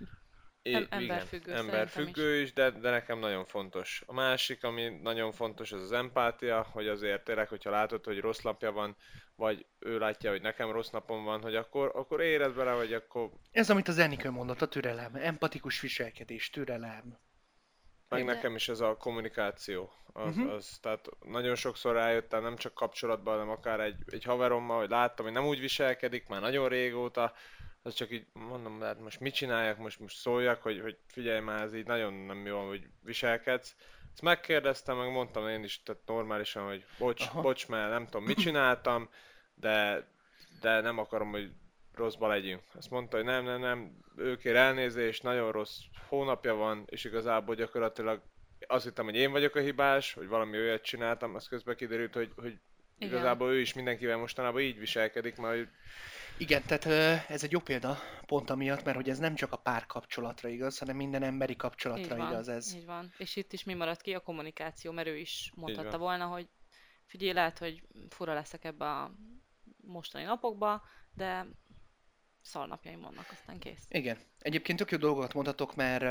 I- 0.62 0.74
Em- 0.74 0.86
igen, 0.86 1.00
emberfüggő 1.00 1.50
szerintem 1.50 1.74
emberfüggő 1.74 2.40
is, 2.40 2.52
de, 2.52 2.70
de 2.70 2.90
nekem 2.90 3.18
nagyon 3.18 3.44
fontos. 3.44 4.02
A 4.06 4.12
másik, 4.12 4.64
ami 4.64 4.88
nagyon 4.88 5.32
fontos, 5.32 5.72
az 5.72 5.82
az 5.82 5.92
empátia, 5.92 6.66
hogy 6.72 6.88
azért 6.88 7.24
tényleg, 7.24 7.48
hogyha 7.48 7.70
látod, 7.70 8.04
hogy 8.04 8.20
rossz 8.20 8.40
napja 8.40 8.72
van, 8.72 8.96
vagy 9.34 9.66
ő 9.78 9.98
látja, 9.98 10.30
hogy 10.30 10.40
nekem 10.42 10.70
rossz 10.70 10.90
napom 10.90 11.24
van, 11.24 11.40
hogy 11.42 11.56
akkor, 11.56 11.92
akkor 11.94 12.20
érez 12.20 12.52
bele, 12.52 12.70
hogy 12.70 12.92
akkor 12.92 13.30
Ez, 13.50 13.70
amit 13.70 13.88
az 13.88 13.98
Enikő 13.98 14.30
mondott, 14.30 14.62
a 14.62 14.68
türelem. 14.68 15.14
Empatikus 15.14 15.80
viselkedés, 15.80 16.50
türelem. 16.50 17.18
Meg 18.08 18.24
De- 18.24 18.32
nekem 18.32 18.54
is 18.54 18.68
ez 18.68 18.80
a 18.80 18.96
kommunikáció. 18.96 19.92
Az, 20.12 20.36
Mhm. 20.36 20.48
az, 20.48 20.78
tehát 20.82 21.08
nagyon 21.26 21.54
sokszor 21.54 21.94
rájöttem, 21.94 22.42
nem 22.42 22.56
csak 22.56 22.74
kapcsolatban, 22.74 23.32
hanem 23.34 23.50
akár 23.50 23.80
egy, 23.80 23.96
egy 24.06 24.24
haverommal, 24.24 24.78
hogy 24.78 24.88
láttam, 24.90 25.24
hogy 25.24 25.34
nem 25.34 25.46
úgy 25.46 25.60
viselkedik, 25.60 26.28
már 26.28 26.40
nagyon 26.40 26.68
régóta, 26.68 27.32
az 27.82 27.94
csak 27.94 28.10
így 28.10 28.26
mondom, 28.32 28.80
hát 28.80 29.00
most 29.00 29.20
mit 29.20 29.34
csináljak, 29.34 29.78
most, 29.78 30.00
most 30.00 30.16
szóljak, 30.16 30.62
hogy, 30.62 30.80
hogy 30.80 30.98
figyelj 31.06 31.40
már, 31.40 31.62
ez 31.62 31.74
így 31.74 31.86
nagyon 31.86 32.12
nem 32.12 32.46
jó, 32.46 32.66
hogy 32.66 32.86
viselkedsz. 33.02 33.74
Ezt 34.12 34.22
megkérdeztem, 34.22 34.96
meg 34.96 35.10
mondtam 35.10 35.48
én 35.48 35.64
is, 35.64 35.82
tehát 35.82 36.02
normálisan, 36.06 36.66
hogy 36.66 36.84
bocs, 36.98 37.22
Aha. 37.26 37.40
bocs, 37.40 37.68
mert 37.68 37.90
nem 37.90 38.04
tudom, 38.04 38.24
mit 38.24 38.38
csináltam, 38.46 39.08
de, 39.54 40.06
de 40.60 40.80
nem 40.80 40.98
akarom, 40.98 41.30
hogy 41.30 41.50
rosszba 41.98 42.26
legyünk. 42.26 42.62
Azt 42.74 42.90
mondta, 42.90 43.16
hogy 43.16 43.26
nem, 43.26 43.44
nem, 43.44 43.60
nem, 43.60 44.04
ő 44.16 44.36
kér 44.36 44.56
elnézést, 44.56 45.22
nagyon 45.22 45.52
rossz 45.52 45.78
hónapja 46.08 46.54
van, 46.54 46.84
és 46.86 47.04
igazából 47.04 47.54
gyakorlatilag 47.54 48.22
azt 48.66 48.84
hittem, 48.84 49.04
hogy 49.04 49.16
én 49.16 49.30
vagyok 49.30 49.54
a 49.54 49.60
hibás, 49.60 50.12
hogy 50.12 50.28
valami 50.28 50.58
olyat 50.58 50.82
csináltam, 50.82 51.34
az 51.34 51.48
közben 51.48 51.76
kiderült, 51.76 52.14
hogy, 52.14 52.32
hogy 52.36 52.58
Igen. 52.98 53.14
igazából 53.14 53.50
ő 53.50 53.60
is 53.60 53.74
mindenkivel 53.74 54.16
mostanában 54.16 54.60
így 54.60 54.78
viselkedik, 54.78 55.36
mert 55.36 55.56
hogy 55.56 55.68
Igen, 56.38 56.62
tehát 56.66 56.86
ez 57.28 57.44
egy 57.44 57.52
jó 57.52 57.60
példa, 57.60 57.98
pont 58.26 58.50
amiatt, 58.50 58.84
mert 58.84 58.96
hogy 58.96 59.08
ez 59.08 59.18
nem 59.18 59.34
csak 59.34 59.52
a 59.52 59.56
párkapcsolatra 59.56 60.48
igaz, 60.48 60.78
hanem 60.78 60.96
minden 60.96 61.22
emberi 61.22 61.52
Így 61.52 61.58
kapcsolatra 61.58 62.16
van, 62.16 62.30
igaz 62.30 62.48
ez. 62.48 62.74
így 62.74 62.86
van. 62.86 63.12
És 63.18 63.36
itt 63.36 63.52
is 63.52 63.64
mi 63.64 63.74
maradt 63.74 64.00
ki? 64.00 64.14
A 64.14 64.20
kommunikáció, 64.20 64.92
mert 64.92 65.08
ő 65.08 65.16
is 65.16 65.52
mondhatta 65.54 65.98
volna, 65.98 66.24
hogy 66.24 66.48
figyelj, 67.06 67.32
lehet, 67.32 67.58
hogy 67.58 67.82
fura 68.08 68.34
leszek 68.34 68.64
ebbe 68.64 68.84
a 68.84 69.14
mostani 69.76 70.24
napokba, 70.24 70.82
de 71.14 71.46
szalnapjaim 72.48 73.00
vannak, 73.00 73.26
aztán 73.32 73.58
kész. 73.58 73.86
Igen. 73.88 74.18
Egyébként 74.38 74.78
tök 74.78 74.90
jó 74.90 74.98
dolgokat 74.98 75.34
mondhatok, 75.34 75.76
mert, 75.76 76.02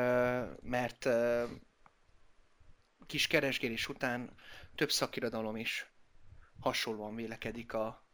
mert 0.61 1.07
kis 3.05 3.27
keresgélés 3.27 3.87
után 3.89 4.33
több 4.75 4.91
szakirodalom 4.91 5.55
is 5.55 5.91
hasonlóan 6.59 7.15
vélekedik 7.15 7.73
a 7.73 8.05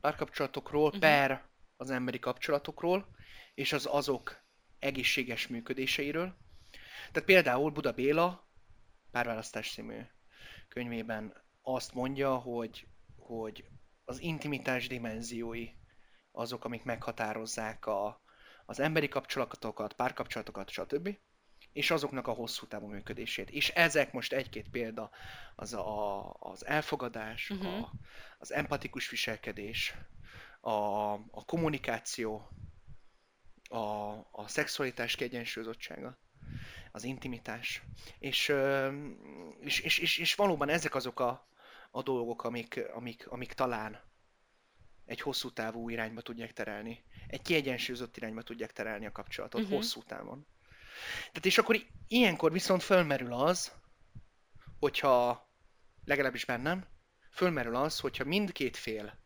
párkapcsolatokról, 0.00 0.88
Mhm. 0.90 0.98
per 0.98 1.44
az 1.76 1.90
emberi 1.90 2.18
kapcsolatokról, 2.18 3.06
és 3.54 3.72
az 3.72 3.86
azok 3.90 4.42
egészséges 4.78 5.46
működéseiről. 5.46 6.36
Tehát 7.12 7.28
például 7.28 7.70
Buda 7.70 7.92
Béla 7.92 8.48
párválasztás 9.10 9.72
című 9.72 9.98
könyvében 10.68 11.42
azt 11.62 11.92
mondja, 11.94 12.34
hogy, 12.34 12.86
hogy 13.16 13.64
az 14.04 14.20
intimitás 14.20 14.86
dimenziói 14.86 15.68
azok, 16.32 16.64
amik 16.64 16.84
meghatározzák 16.84 17.86
a, 17.86 18.20
az 18.66 18.80
emberi 18.80 19.08
kapcsolatokat, 19.08 19.92
párkapcsolatokat, 19.92 20.70
stb. 20.70 21.16
És 21.72 21.90
azoknak 21.90 22.26
a 22.26 22.32
hosszú 22.32 22.66
távú 22.66 22.86
működését. 22.86 23.50
És 23.50 23.68
ezek 23.68 24.12
most 24.12 24.32
egy-két 24.32 24.68
példa, 24.68 25.10
az 25.56 25.72
a, 25.72 26.32
az 26.32 26.66
elfogadás, 26.66 27.48
Mhm. 27.48 27.66
a, 27.66 27.90
az 28.38 28.52
empatikus 28.52 29.10
viselkedés, 29.10 29.94
a, 30.60 30.70
a 31.12 31.44
kommunikáció, 31.46 32.48
a, 33.68 33.78
a 34.30 34.44
szexualitás 34.46 35.14
kiegyensúlyozottsága, 35.16 36.18
az 36.92 37.04
intimitás. 37.04 37.82
És, 38.18 38.52
és, 39.60 39.80
és, 39.80 39.98
és, 39.98 40.18
és 40.18 40.34
valóban 40.34 40.68
ezek 40.68 40.94
azok 40.94 41.20
a, 41.20 41.46
a 41.90 42.02
dolgok, 42.02 42.44
amik, 42.44 42.80
amik, 42.94 43.26
amik 43.28 43.52
talán 43.52 44.00
egy 45.12 45.20
hosszú 45.20 45.50
távú 45.50 45.88
irányba 45.88 46.20
tudják 46.20 46.52
terelni. 46.52 47.04
Egy 47.26 47.42
kiegyensúlyozott 47.42 48.16
irányba 48.16 48.42
tudják 48.42 48.72
terelni 48.72 49.06
a 49.06 49.12
kapcsolatot 49.12 49.62
Mhm. 49.62 49.72
hosszú 49.72 50.02
távon. 50.02 50.46
Tehát 51.16 51.46
és 51.46 51.58
akkor 51.58 51.76
ilyenkor 52.08 52.52
viszont 52.52 52.82
fölmerül 52.82 53.32
az, 53.32 53.72
hogyha 54.78 55.48
legalábbis 56.04 56.44
bennem, 56.44 56.86
fölmerül 57.30 57.76
az, 57.76 58.00
hogyha 58.00 58.24
mindkét 58.24 58.76
fél 58.76 59.18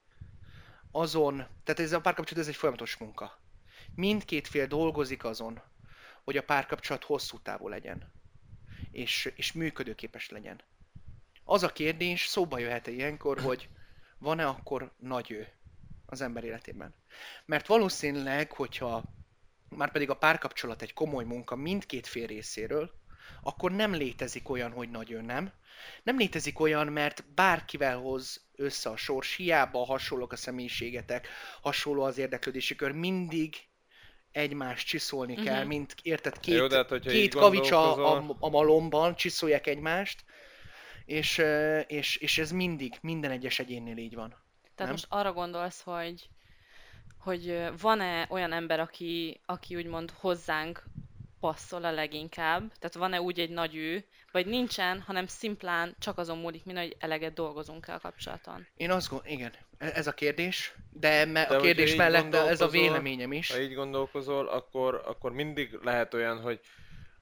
azon, 0.90 1.36
tehát 1.36 1.80
ez 1.80 1.92
a 1.92 2.00
párkapcsolat 2.00 2.42
ez 2.42 2.48
egy 2.48 2.56
folyamatos 2.56 2.96
munka. 2.96 3.40
Mindkét 3.94 4.48
fél 4.48 4.66
dolgozik 4.66 5.24
azon, 5.24 5.62
hogy 6.24 6.36
a 6.36 6.42
párkapcsolat 6.44 7.04
hosszú 7.04 7.38
távú 7.38 7.68
legyen, 7.68 8.12
és, 8.90 9.32
és 9.36 9.52
működőképes 9.52 10.28
legyen. 10.28 10.60
Az 11.44 11.62
a 11.62 11.72
kérdés 11.72 12.26
szóba 12.26 12.58
jöhet 12.58 12.86
ilyenkor, 12.86 13.40
hogy 13.40 13.68
van-e 14.18 14.46
akkor 14.46 14.92
nagy 14.98 15.30
ő 15.30 15.55
az 16.06 16.20
ember 16.20 16.44
életében. 16.44 16.94
Mert 17.44 17.66
valószínűleg, 17.66 18.52
hogyha 18.52 19.02
már 19.68 19.92
pedig 19.92 20.10
a 20.10 20.16
párkapcsolat 20.16 20.82
egy 20.82 20.92
komoly 20.92 21.24
munka 21.24 21.56
mindkét 21.56 22.06
fél 22.06 22.26
részéről, 22.26 22.90
akkor 23.42 23.72
nem 23.72 23.94
létezik 23.94 24.48
olyan, 24.48 24.72
hogy 24.72 24.90
nagy 24.90 25.10
ő 25.10 25.20
nem. 25.20 25.52
Nem 26.02 26.16
létezik 26.18 26.60
olyan, 26.60 26.86
mert 26.86 27.24
bárkivel 27.34 27.98
hoz 27.98 28.48
össze 28.56 28.90
a 28.90 28.96
sors, 28.96 29.34
hiába 29.34 29.84
hasonlók 29.84 30.32
a 30.32 30.36
személyiségetek, 30.36 31.28
hasonló 31.60 32.02
az 32.02 32.18
érdeklődési 32.18 32.74
kör, 32.74 32.92
mindig 32.92 33.54
egymást 34.32 34.86
csiszolni 34.86 35.32
Mhm. 35.32 35.42
kell, 35.42 35.64
mint 35.64 35.94
érted, 36.02 36.40
két, 36.40 36.56
Jó, 36.56 36.66
de 36.66 36.76
hát, 36.76 37.00
két 37.00 37.34
kavics 37.34 37.70
a, 37.70 38.16
a, 38.16 38.36
a 38.38 38.48
malomban, 38.48 39.14
csiszolják 39.14 39.66
egymást, 39.66 40.24
és, 41.04 41.42
és, 41.86 42.16
és 42.16 42.38
ez 42.38 42.50
mindig, 42.50 42.94
minden 43.00 43.30
egyes 43.30 43.58
egyénnél 43.58 43.96
így 43.96 44.14
van. 44.14 44.45
Tehát 44.76 44.92
Nem? 44.92 45.00
most 45.00 45.06
arra 45.08 45.32
gondolsz, 45.32 45.82
hogy, 45.82 46.28
hogy 47.18 47.70
van-e 47.80 48.26
olyan 48.30 48.52
ember, 48.52 48.80
aki, 48.80 49.40
aki 49.46 49.76
úgymond 49.76 50.10
hozzánk 50.10 50.84
passzol 51.40 51.84
a 51.84 51.90
leginkább? 51.90 52.72
Tehát 52.78 52.94
van-e 52.94 53.20
úgy 53.20 53.40
egy 53.40 53.50
nagy 53.50 53.76
ő, 53.76 54.04
vagy 54.32 54.46
nincsen, 54.46 55.00
hanem 55.00 55.26
szimplán 55.26 55.96
csak 55.98 56.18
azon 56.18 56.38
múlik, 56.38 56.64
mint 56.64 56.78
hogy 56.78 56.96
eleget 56.98 57.32
dolgozunk-e 57.32 57.94
a 57.94 57.98
kapcsolaton? 57.98 58.66
Én 58.76 58.90
azt 58.90 59.08
gondolom, 59.08 59.32
igen, 59.32 59.52
e- 59.78 59.92
ez 59.94 60.06
a 60.06 60.12
kérdés, 60.12 60.74
de, 60.90 61.24
me- 61.24 61.48
De 61.48 61.56
a 61.56 61.60
kérdés 61.60 61.94
mellett 61.94 62.34
ez 62.34 62.60
a 62.60 62.68
véleményem 62.68 63.32
is. 63.32 63.50
Ha 63.50 63.60
így 63.60 63.74
gondolkozol, 63.74 64.48
akkor, 64.48 65.02
akkor 65.06 65.32
mindig 65.32 65.78
lehet 65.82 66.14
olyan, 66.14 66.40
hogy 66.40 66.60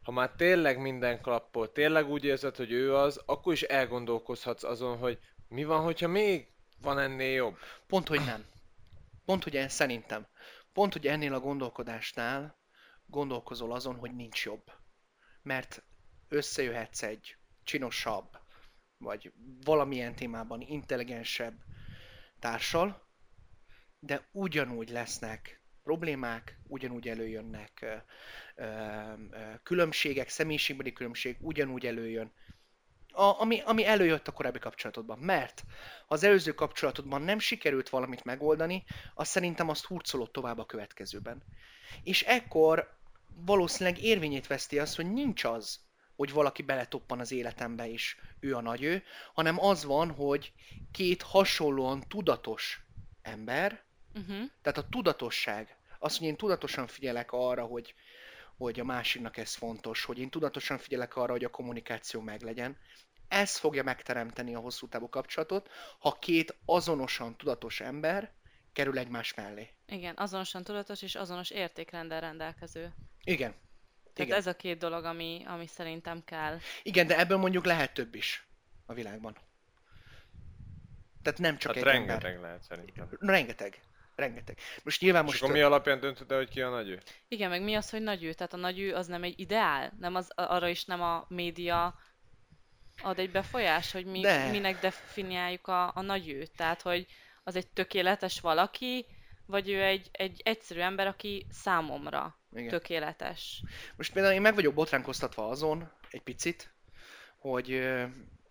ha 0.03 0.13
már 0.13 0.31
tényleg 0.37 0.79
minden 0.79 1.21
klappol, 1.21 1.73
tényleg 1.73 2.11
úgy 2.11 2.25
érzed, 2.25 2.57
hogy 2.57 2.73
ő 2.73 2.95
az, 2.95 3.23
akkor 3.27 3.53
is 3.53 3.63
elgondolkozhatsz 3.63 4.65
azon, 4.65 4.97
hogy 4.97 5.19
mi 5.49 5.65
van, 5.65 5.83
hogyha 5.83 6.09
még 6.09 6.49
van 6.85 6.99
ennél 6.99 7.33
jobb. 7.33 7.59
Pont, 7.87 8.09
hogy 8.09 8.25
nem. 8.25 8.45
Pont, 9.25 9.43
hogy 9.43 9.57
en, 9.57 9.69
szerintem. 9.69 10.27
Pont, 10.73 10.93
hogy 10.93 11.07
ennél 11.07 11.35
a 11.35 11.41
gondolkodásnál 11.41 12.59
gondolkozol 13.07 13.73
azon, 13.73 13.97
hogy 13.97 14.15
nincs 14.15 14.45
jobb. 14.45 14.73
Mert 15.43 15.83
összejöhetsz 16.29 17.03
egy 17.03 17.37
csinosabb, 17.65 18.39
vagy 18.99 19.33
valamilyen 19.65 20.15
témában 20.15 20.61
intelligensebb 20.61 21.55
társal, 22.39 23.07
de 23.99 24.29
ugyanúgy 24.33 24.91
lesznek 24.91 25.63
problémák, 25.83 26.59
ugyanúgy 26.67 27.09
előjönnek 27.09 27.79
ö, 27.83 27.97
ö, 28.55 29.13
különbségek, 29.63 30.29
személyiségbeli 30.29 30.93
különbség 30.93 31.37
ugyanúgy 31.41 31.87
előjön, 31.87 32.33
a, 33.15 33.41
ami, 33.41 33.61
ami 33.61 33.87
előjött 33.87 34.29
a 34.29 34.33
korábbi 34.33 34.59
kapcsolatodban. 34.59 35.19
Mert 35.19 35.65
ha 36.07 36.15
az 36.15 36.23
előző 36.25 36.53
kapcsolatodban 36.53 37.23
nem 37.23 37.39
sikerült 37.39 37.89
valamit 37.89 38.25
megoldani, 38.25 38.85
azt 39.15 39.31
szerintem 39.31 39.69
azt 39.69 39.85
hurcolod 39.85 40.31
tovább 40.31 40.59
a 40.59 40.67
következőben. 40.67 41.43
És 42.03 42.23
ekkor 42.23 42.97
valószínűleg 43.45 44.03
érvényét 44.03 44.47
veszti 44.47 44.79
az, 44.79 44.95
hogy 44.95 45.13
nincs 45.13 45.45
az, 45.45 45.81
hogy 46.17 46.33
valaki 46.33 46.63
beletoppan 46.63 47.21
az 47.21 47.33
életembe, 47.33 47.91
és 47.91 48.17
ő 48.41 48.55
a 48.55 48.61
nagy 48.61 48.83
ő, 48.83 49.03
hanem 49.35 49.61
az 49.61 49.85
van, 49.85 50.11
hogy 50.11 50.53
két 50.93 51.23
hasonlóan 51.23 52.05
tudatos 52.09 52.85
ember, 53.23 53.83
Uh-huh. 54.15 54.51
tehát 54.63 54.79
a 54.79 54.89
tudatosság, 54.89 55.77
az, 55.99 56.19
hogy 56.19 56.27
én 56.27 56.37
tudatosan 56.37 56.87
figyelek 56.87 57.33
arra, 57.33 57.65
hogy, 57.65 57.95
hogy 58.57 58.81
a 58.81 58.85
másiknak 58.85 59.37
ez 59.37 59.55
fontos, 59.55 60.05
hogy 60.05 60.19
én 60.19 60.31
tudatosan 60.31 60.79
figyelek 60.79 61.17
arra, 61.17 61.33
hogy 61.33 61.45
a 61.45 61.51
kommunikáció 61.51 62.21
meglegyen, 62.21 62.77
ez 63.29 63.57
fogja 63.57 63.83
megteremteni 63.83 64.55
a 64.55 64.59
hosszú 64.59 64.89
távú 64.89 65.09
kapcsolatot, 65.09 65.71
ha 65.99 66.19
két 66.19 66.57
azonosan 66.65 67.37
tudatos 67.37 67.81
ember 67.81 68.33
kerül 68.73 68.99
egymás 68.99 69.35
mellé. 69.35 69.71
Igen, 69.87 70.15
azonosan 70.17 70.63
tudatos 70.65 71.03
és 71.03 71.15
azonos 71.15 71.51
értékrendel 71.51 72.21
rendelkező. 72.21 72.95
Igen. 73.25 73.51
Tehát 74.15 74.31
Igen. 74.31 74.39
ez 74.39 74.47
a 74.47 74.57
két 74.57 74.79
dolog, 74.79 75.05
ami, 75.05 75.43
ami 75.47 75.67
szerintem 75.67 76.25
kell. 76.25 76.59
Igen, 76.83 77.07
de 77.07 77.19
ebből 77.19 77.37
mondjuk 77.37 77.65
lehet 77.65 77.95
több 77.95 78.15
is 78.15 78.47
a 78.87 78.95
világban. 78.95 79.37
Tehát 81.23 81.39
nem 81.39 81.57
csak 81.57 81.75
Hát 81.75 81.85
egy 81.85 81.91
rengeteg 81.93 82.25
ember. 82.35 82.41
lehet 82.41 82.63
szerintem. 82.63 83.09
Rengeteg. 83.21 83.83
Rengeteg. 84.15 84.59
Most 84.83 85.01
nyilván 85.01 85.23
Most 85.23 85.33
most... 85.33 85.43
akkor 85.43 85.63
mi 85.63 85.73
alapján 85.73 86.01
döntöd 86.01 86.31
el, 86.31 86.37
hogy 86.37 86.49
ki 86.49 86.63
a 86.63 86.69
nagyő? 86.71 87.01
Igen, 87.29 87.51
meg 87.51 87.63
mi 87.63 87.75
az, 87.75 87.91
hogy 87.91 88.03
nagyű? 88.03 88.33
Tehát 88.33 88.53
a 88.53 88.57
nagyű 88.57 88.93
az 88.93 89.07
nem 89.07 89.23
egy 89.23 89.41
ideál? 89.41 89.93
Nem 89.99 90.15
az, 90.15 90.31
arra 90.35 90.69
is 90.69 90.85
nem 90.85 91.03
a 91.03 91.25
média 91.29 91.99
ad 93.03 93.19
egy 93.19 93.31
befolyás, 93.31 93.93
hogy 93.93 94.05
mi, 94.05 94.21
De. 94.21 94.51
minek 94.51 94.81
definiáljuk 94.81 95.67
a, 95.67 95.93
a 95.95 96.01
nagyűt? 96.01 96.51
Tehát, 96.57 96.83
hogy 96.83 97.07
az 97.43 97.57
egy 97.57 97.67
tökéletes 97.67 98.41
valaki, 98.41 99.07
vagy 99.47 99.71
ő 99.71 99.83
egy, 99.83 100.09
egy 100.13 100.41
egyszerű 100.45 100.81
ember, 100.81 101.07
aki 101.07 101.47
számomra 101.51 102.39
Igen. 102.53 102.69
tökéletes. 102.69 103.63
Most 103.97 104.13
például 104.13 104.35
én 104.35 104.41
meg 104.41 104.55
vagyok 104.55 104.75
botránkoztatva 104.75 105.49
azon, 105.49 105.91
egy 106.11 106.23
picit, 106.23 106.75
hogy 107.39 107.89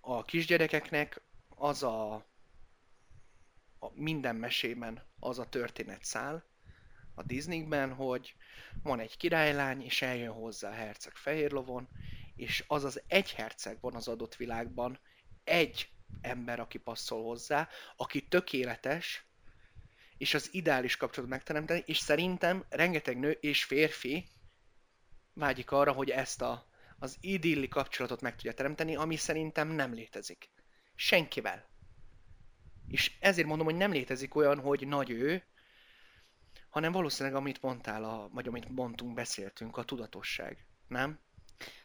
a 0.01 0.24
kisgyerekeknek 0.24 1.22
az 1.55 1.84
a, 1.84 2.25
a 3.84 3.92
minden 3.96 4.36
mesében 4.36 5.02
az 5.20 5.40
a 5.40 5.50
történet 5.50 6.04
száll 6.04 6.44
a 7.16 7.24
Disneyben, 7.24 7.94
hogy 7.94 8.36
van 8.84 9.00
egy 9.00 9.18
királylány, 9.18 9.82
és 9.82 10.02
eljön 10.02 10.34
hozzá 10.34 10.70
a 10.70 10.74
herceg 10.74 11.16
fehér 11.16 11.52
lovon, 11.52 11.90
és 12.36 12.63
az 12.68 12.84
az 12.84 13.02
egy 13.08 13.34
herceg 13.34 13.78
van 13.82 13.96
az 13.96 14.08
adott 14.08 14.36
világban, 14.36 15.00
egy 15.44 15.90
ember, 16.22 16.60
aki 16.60 16.78
passzol 16.78 17.24
hozzá, 17.24 17.70
aki 17.96 18.28
tökéletes, 18.28 19.25
és 20.18 20.34
az 20.34 20.54
ideális 20.54 20.98
kapcsolatot 20.98 21.36
megteremteni, 21.36 21.84
és 21.86 21.98
szerintem 21.98 22.66
rengeteg 22.70 23.20
nő 23.20 23.32
és 23.32 23.63
férfi 23.63 24.28
vágyik 25.34 25.72
arra, 25.72 25.92
hogy 25.92 26.10
ezt 26.10 26.42
a, 26.42 26.68
az 27.00 27.18
idilli 27.22 27.68
kapcsolatot 27.68 28.22
meg 28.22 28.36
tudja 28.36 28.54
teremteni, 28.54 28.96
ami 28.96 29.16
szerintem 29.16 29.68
nem 29.68 29.94
létezik. 29.94 30.50
Senkivel. 30.96 31.73
És 32.88 33.12
ezért 33.20 33.48
mondom, 33.48 33.66
hogy 33.66 33.75
nem 33.75 33.92
létezik 33.92 34.36
olyan, 34.36 34.60
hogy 34.60 34.88
nagy 34.88 35.10
ő, 35.10 35.44
hanem 36.70 36.92
valószínűleg 36.92 37.38
amit 37.38 37.62
mondtál, 37.62 38.04
a, 38.04 38.30
vagy 38.32 38.48
amit 38.48 38.70
mondtunk, 38.70 39.13
beszéltünk, 39.13 39.78
a 39.78 39.84
tudatosság. 39.84 40.66
Nem? 40.88 41.20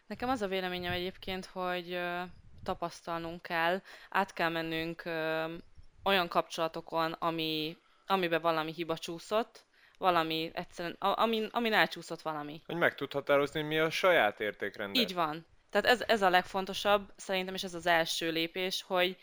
Nekem 0.07 0.29
az 0.29 0.43
a 0.43 0.49
véleményem 0.49 0.93
egyébként, 0.93 1.45
hogy 1.45 1.93
ö, 1.93 2.23
tapasztalnunk 2.63 3.43
kell, 3.43 3.83
át 4.11 4.33
kell 4.33 4.49
mennünk 4.49 5.05
ö, 5.05 5.55
olyan 6.03 6.29
kapcsolatokon, 6.29 7.13
ami, 7.13 7.77
amiben 8.07 8.41
valami 8.41 8.73
hiba 8.73 8.99
csúszott, 8.99 9.65
valami 9.99 10.51
egyszerűen, 10.55 10.95
amin, 10.99 11.49
amin 11.53 11.73
elcsúszott 11.73 12.23
valami. 12.23 12.63
Hogy 12.67 12.77
meg 12.77 12.95
tud 12.95 13.13
határozni, 13.13 13.63
mi 13.63 13.79
a 13.79 13.91
saját 13.91 14.41
értékrended. 14.41 15.03
Így 15.03 15.15
van. 15.15 15.47
Tehát 15.71 15.87
ez, 15.87 16.01
ez 16.07 16.23
a 16.23 16.31
legfontosabb, 16.31 17.13
szerintem, 17.17 17.55
és 17.55 17.63
ez 17.63 17.75
az 17.75 17.87
első 17.87 18.31
lépés, 18.31 18.83
hogy, 18.83 19.17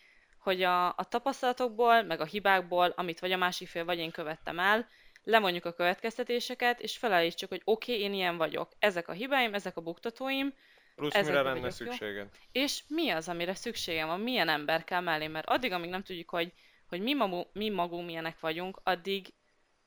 hogy 0.46 0.64
a, 0.64 0.88
a 0.88 1.06
tapasztalatokból, 1.10 2.04
meg 2.04 2.20
a 2.20 2.26
hibákból, 2.26 2.94
amit 2.96 3.20
vagy 3.20 3.32
a 3.32 3.38
másik 3.38 3.68
fél, 3.68 3.86
vagy 3.86 3.98
én 3.98 4.12
követtem 4.12 4.60
el, 4.60 4.88
lemondjuk 5.24 5.66
a 5.66 5.74
következtetéseket, 5.74 6.80
és 6.80 6.98
felállítsuk, 6.98 7.50
hogy 7.50 7.62
oké, 7.64 7.92
okay, 7.92 8.04
én 8.04 8.14
ilyen 8.14 8.38
vagyok. 8.38 8.72
Ezek 8.80 9.08
a 9.08 9.12
hibáim, 9.12 9.54
ezek 9.54 9.78
a 9.78 9.82
buktatóim, 9.82 10.54
Plusz 10.96 11.14
ezekbe 11.14 11.40
mire 11.40 11.54
lenne 11.54 11.66
jó. 11.66 11.70
szükséged? 11.70 12.30
és 12.52 12.84
mi 12.88 13.10
az, 13.10 13.30
amire 13.30 13.56
szükségem 13.56 14.08
van, 14.08 14.20
milyen 14.20 14.50
ember 14.50 14.84
kell 14.84 15.02
mellé, 15.02 15.28
mert 15.28 15.48
addig, 15.48 15.72
amíg 15.72 15.90
nem 15.90 16.04
tudjuk, 16.04 16.30
hogy, 16.30 16.54
hogy 16.88 17.02
mi, 17.02 17.14
magunk, 17.14 17.48
mi 17.54 17.70
magunk 17.70 18.06
milyenek 18.06 18.40
vagyunk, 18.40 18.80
addig 18.84 19.34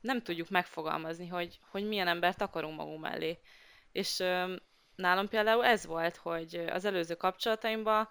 nem 0.01 0.23
tudjuk 0.23 0.49
megfogalmazni, 0.49 1.27
hogy, 1.27 1.59
hogy 1.71 1.89
milyen 1.89 2.09
embert 2.09 2.41
akarunk 2.41 2.77
magunk 2.77 3.01
mellé. 3.01 3.39
És 3.93 4.21
ö, 4.21 4.55
nálam 4.97 5.29
például 5.29 5.65
ez 5.65 5.87
volt, 5.87 6.17
hogy 6.17 6.65
az 6.71 6.85
előző 6.85 7.15
kapcsolataimban, 7.15 8.09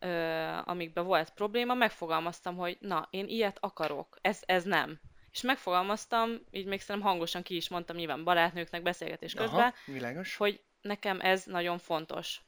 ö, 0.00 0.46
amikben 0.64 1.04
volt 1.04 1.30
probléma, 1.30 1.74
megfogalmaztam, 1.74 2.56
hogy 2.56 2.76
na, 2.80 3.08
én 3.10 3.28
ilyet 3.28 3.56
akarok, 3.60 4.18
ez, 4.20 4.42
ez 4.46 4.64
nem. 4.64 5.00
És 5.30 5.40
megfogalmaztam, 5.40 6.30
így 6.50 6.66
még 6.66 6.80
szerintem 6.80 7.10
hangosan 7.10 7.42
ki 7.42 7.56
is 7.56 7.68
mondtam 7.68 7.96
nyilván 7.96 8.24
barátnőknek 8.24 8.82
beszélgetés 8.82 9.34
közben, 9.34 9.60
Aha, 9.60 9.72
világos. 9.86 10.36
hogy 10.36 10.60
nekem 10.80 11.20
ez 11.20 11.44
nagyon 11.44 11.78
fontos. 11.78 12.40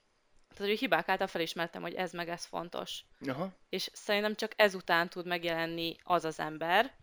Tehát, 0.55 0.69
hogy 0.69 0.79
hibák 0.79 1.09
által 1.09 1.27
felismertem, 1.27 1.83
hogy 1.83 1.95
ez 1.95 2.13
meg 2.13 2.29
ez 2.29 2.45
fontos. 2.45 3.05
Aha. 3.27 3.53
És 3.69 3.91
szerintem 3.93 4.35
csak 4.35 4.53
ezután 4.57 5.09
tud 5.09 5.27
megjelenni 5.27 5.97
az 6.03 6.25
az 6.25 6.41
ember, 6.41 6.95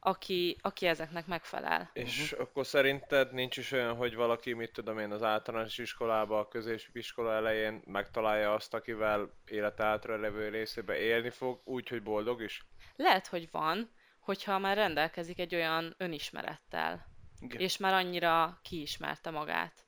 aki, 0.00 0.56
aki 0.60 0.86
ezeknek 0.86 1.26
megfelel. 1.26 1.90
És 1.92 2.32
akkor 2.32 2.66
szerinted 2.66 3.32
nincs 3.32 3.56
is 3.56 3.72
olyan, 3.72 3.96
hogy 3.96 4.14
valaki, 4.14 4.52
mit 4.52 4.72
tudom 4.72 4.98
én, 4.98 5.10
az 5.10 5.22
általános 5.22 5.78
iskolába, 5.78 6.38
a 6.38 6.48
középiskola 6.48 7.34
elején 7.34 7.82
megtalálja 7.84 8.54
azt, 8.54 8.74
akivel 8.74 9.34
élete 9.46 9.84
által 9.84 10.20
levő 10.20 10.48
részébe 10.48 10.98
élni 10.98 11.30
fog, 11.30 11.60
úgy, 11.64 11.88
hogy 11.88 12.02
boldog 12.02 12.42
is? 12.42 12.64
Lehet, 12.96 13.26
hogy 13.26 13.48
van, 13.50 13.90
hogyha 14.20 14.58
már 14.58 14.76
rendelkezik 14.76 15.38
egy 15.38 15.54
olyan 15.54 15.94
önismerettel, 15.98 17.06
Igen. 17.40 17.60
és 17.60 17.76
már 17.76 17.92
annyira 17.92 18.60
kiismerte 18.62 19.30
magát. 19.30 19.84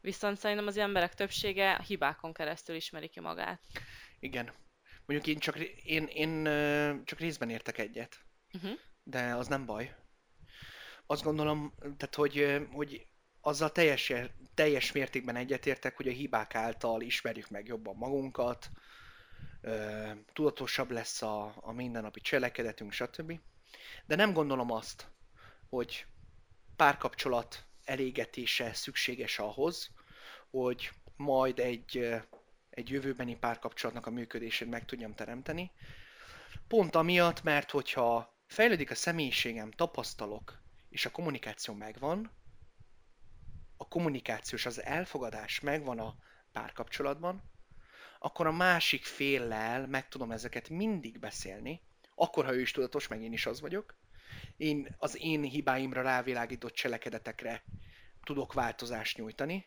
Viszont 0.00 0.38
szerintem 0.38 0.66
az 0.66 0.76
emberek 0.76 1.14
többsége 1.14 1.72
a 1.72 1.82
hibákon 1.82 2.32
keresztül 2.32 2.76
ismeri 2.76 3.08
ki 3.08 3.20
magát. 3.20 3.60
Igen. 4.18 4.52
Mondjuk 5.06 5.34
én 5.34 5.38
csak, 5.38 5.58
én, 5.84 6.06
én 6.06 6.44
csak 7.04 7.18
részben 7.18 7.50
értek 7.50 7.78
egyet, 7.78 8.26
Uh-huh. 8.56 8.78
De 9.08 9.34
az 9.34 9.46
nem 9.46 9.66
baj. 9.66 9.94
Azt 11.06 11.22
gondolom, 11.22 11.74
tehát 11.78 12.14
hogy, 12.14 12.66
hogy 12.72 13.06
azzal 13.40 13.72
teljes, 13.72 14.12
teljes 14.54 14.92
mértékben 14.92 15.36
egyetértek, 15.36 15.96
hogy 15.96 16.08
a 16.08 16.12
hibák 16.12 16.54
által 16.54 17.00
ismerjük 17.00 17.50
meg 17.50 17.66
jobban 17.66 17.96
magunkat, 17.96 18.70
tudatosabb 20.32 20.90
lesz 20.90 21.22
a, 21.22 21.54
a 21.56 21.72
mindennapi 21.72 22.20
cselekedetünk, 22.20 22.92
stb. 22.92 23.40
De 24.06 24.16
nem 24.16 24.32
gondolom 24.32 24.70
azt, 24.70 25.06
hogy 25.68 26.06
párkapcsolat 26.76 27.64
elégetése 27.84 28.74
szükséges 28.74 29.38
ahhoz, 29.38 29.90
hogy 30.50 30.90
majd 31.16 31.58
egy, 31.58 32.14
egy 32.70 32.90
jövőbeni 32.90 33.36
párkapcsolatnak 33.36 34.06
a 34.06 34.10
működését 34.10 34.70
meg 34.70 34.84
tudjam 34.84 35.14
teremteni. 35.14 35.70
Pont 36.68 36.94
amiatt, 36.94 37.42
mert 37.42 37.70
hogyha 37.70 38.35
fejlődik 38.46 38.90
a 38.90 38.94
személyiségem, 38.94 39.70
tapasztalok, 39.70 40.62
és 40.88 41.06
a 41.06 41.10
kommunikáció 41.10 41.74
megvan, 41.74 42.30
a 43.76 43.88
kommunikáció 43.88 44.58
és 44.58 44.66
az 44.66 44.82
elfogadás 44.82 45.60
megvan 45.60 45.98
a 45.98 46.16
párkapcsolatban, 46.52 47.42
akkor 48.18 48.46
a 48.46 48.52
másik 48.52 49.04
féllel 49.04 49.86
meg 49.86 50.08
tudom 50.08 50.30
ezeket 50.32 50.68
mindig 50.68 51.18
beszélni, 51.18 51.82
akkor, 52.14 52.44
ha 52.44 52.54
ő 52.54 52.60
is 52.60 52.70
tudatos, 52.70 53.08
meg 53.08 53.22
én 53.22 53.32
is 53.32 53.46
az 53.46 53.60
vagyok. 53.60 53.96
Én 54.56 54.94
az 54.98 55.16
én 55.16 55.42
hibáimra 55.42 56.02
rávilágított 56.02 56.72
cselekedetekre 56.72 57.64
tudok 58.24 58.52
változást 58.52 59.16
nyújtani, 59.16 59.66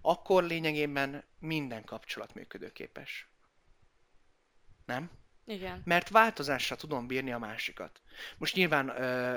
akkor 0.00 0.44
lényegében 0.44 1.24
minden 1.38 1.84
kapcsolat 1.84 2.34
működőképes. 2.34 3.28
Nem? 4.84 5.10
Igen. 5.46 5.82
Mert 5.84 6.08
változásra 6.08 6.76
tudom 6.76 7.06
bírni 7.06 7.32
a 7.32 7.38
másikat. 7.38 8.00
Most 8.38 8.54
nyilván 8.54 8.88
ö, 8.88 9.36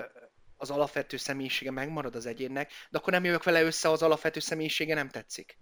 az 0.58 0.70
alapvető 0.70 1.18
személyisége 1.18 1.72
megmarad 1.72 2.16
az 2.16 2.26
egyénnek, 2.26 2.72
de 2.90 2.98
akkor 2.98 3.14
nem 3.14 3.26
jövök 3.26 3.44
vele 3.44 3.64
össze, 3.64 3.90
az 3.90 4.02
alapvető 4.02 4.40
személyisége 4.40 4.94
nem 4.94 5.10
tetszik. 5.10 5.58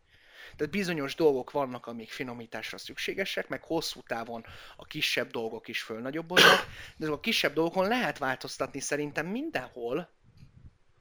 Tehát 0.56 0.74
bizonyos 0.74 1.16
dolgok 1.16 1.52
vannak, 1.52 1.86
amik 1.86 2.12
finomításra 2.12 2.78
szükségesek, 2.78 3.48
meg 3.48 3.64
hosszú 3.64 4.02
távon 4.02 4.46
a 4.76 4.86
kisebb 4.86 5.32
dolgok 5.32 5.68
is 5.68 5.82
fölnagyobbodnak, 5.82 6.68
de 6.98 7.10
a 7.10 7.20
kisebb 7.20 7.54
dolgokon 7.54 7.88
lehet 7.88 8.18
változtatni 8.18 8.80
szerintem 8.80 9.28
mindenhol, 9.28 10.10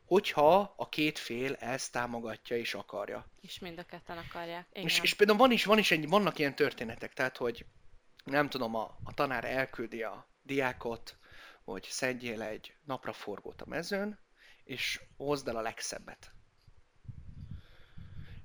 hogyha 0.07 0.75
a 0.77 0.89
két 0.89 1.19
fél 1.19 1.55
ezt 1.55 1.93
támogatja 1.93 2.57
és 2.57 2.75
akarja. 2.75 3.27
És 3.41 3.59
mind 3.59 3.79
a 3.79 3.83
ketten 3.83 4.19
akarják. 4.19 4.67
Igen. 4.73 4.85
És, 4.85 5.01
és 5.03 5.15
például 5.15 5.39
van 5.39 5.51
is, 5.51 5.65
van 5.65 5.79
is 5.79 5.91
egy, 5.91 6.09
vannak 6.09 6.39
ilyen 6.39 6.55
történetek, 6.55 7.13
tehát 7.13 7.37
hogy 7.37 7.65
nem 8.27 8.49
tudom, 8.49 8.75
a, 8.75 8.99
a 9.05 9.15
tanár 9.15 9.45
elküldi 9.45 10.03
a 10.03 10.29
diákot, 10.43 11.19
hogy 11.65 11.87
szedjél 11.91 12.43
egy 12.43 12.77
napraforgót 12.85 13.63
a 13.63 13.67
mezőn, 13.69 14.19
és 14.65 15.01
hozd 15.17 15.49
el 15.49 15.57
a 15.57 15.61
legszebbet. 15.61 16.33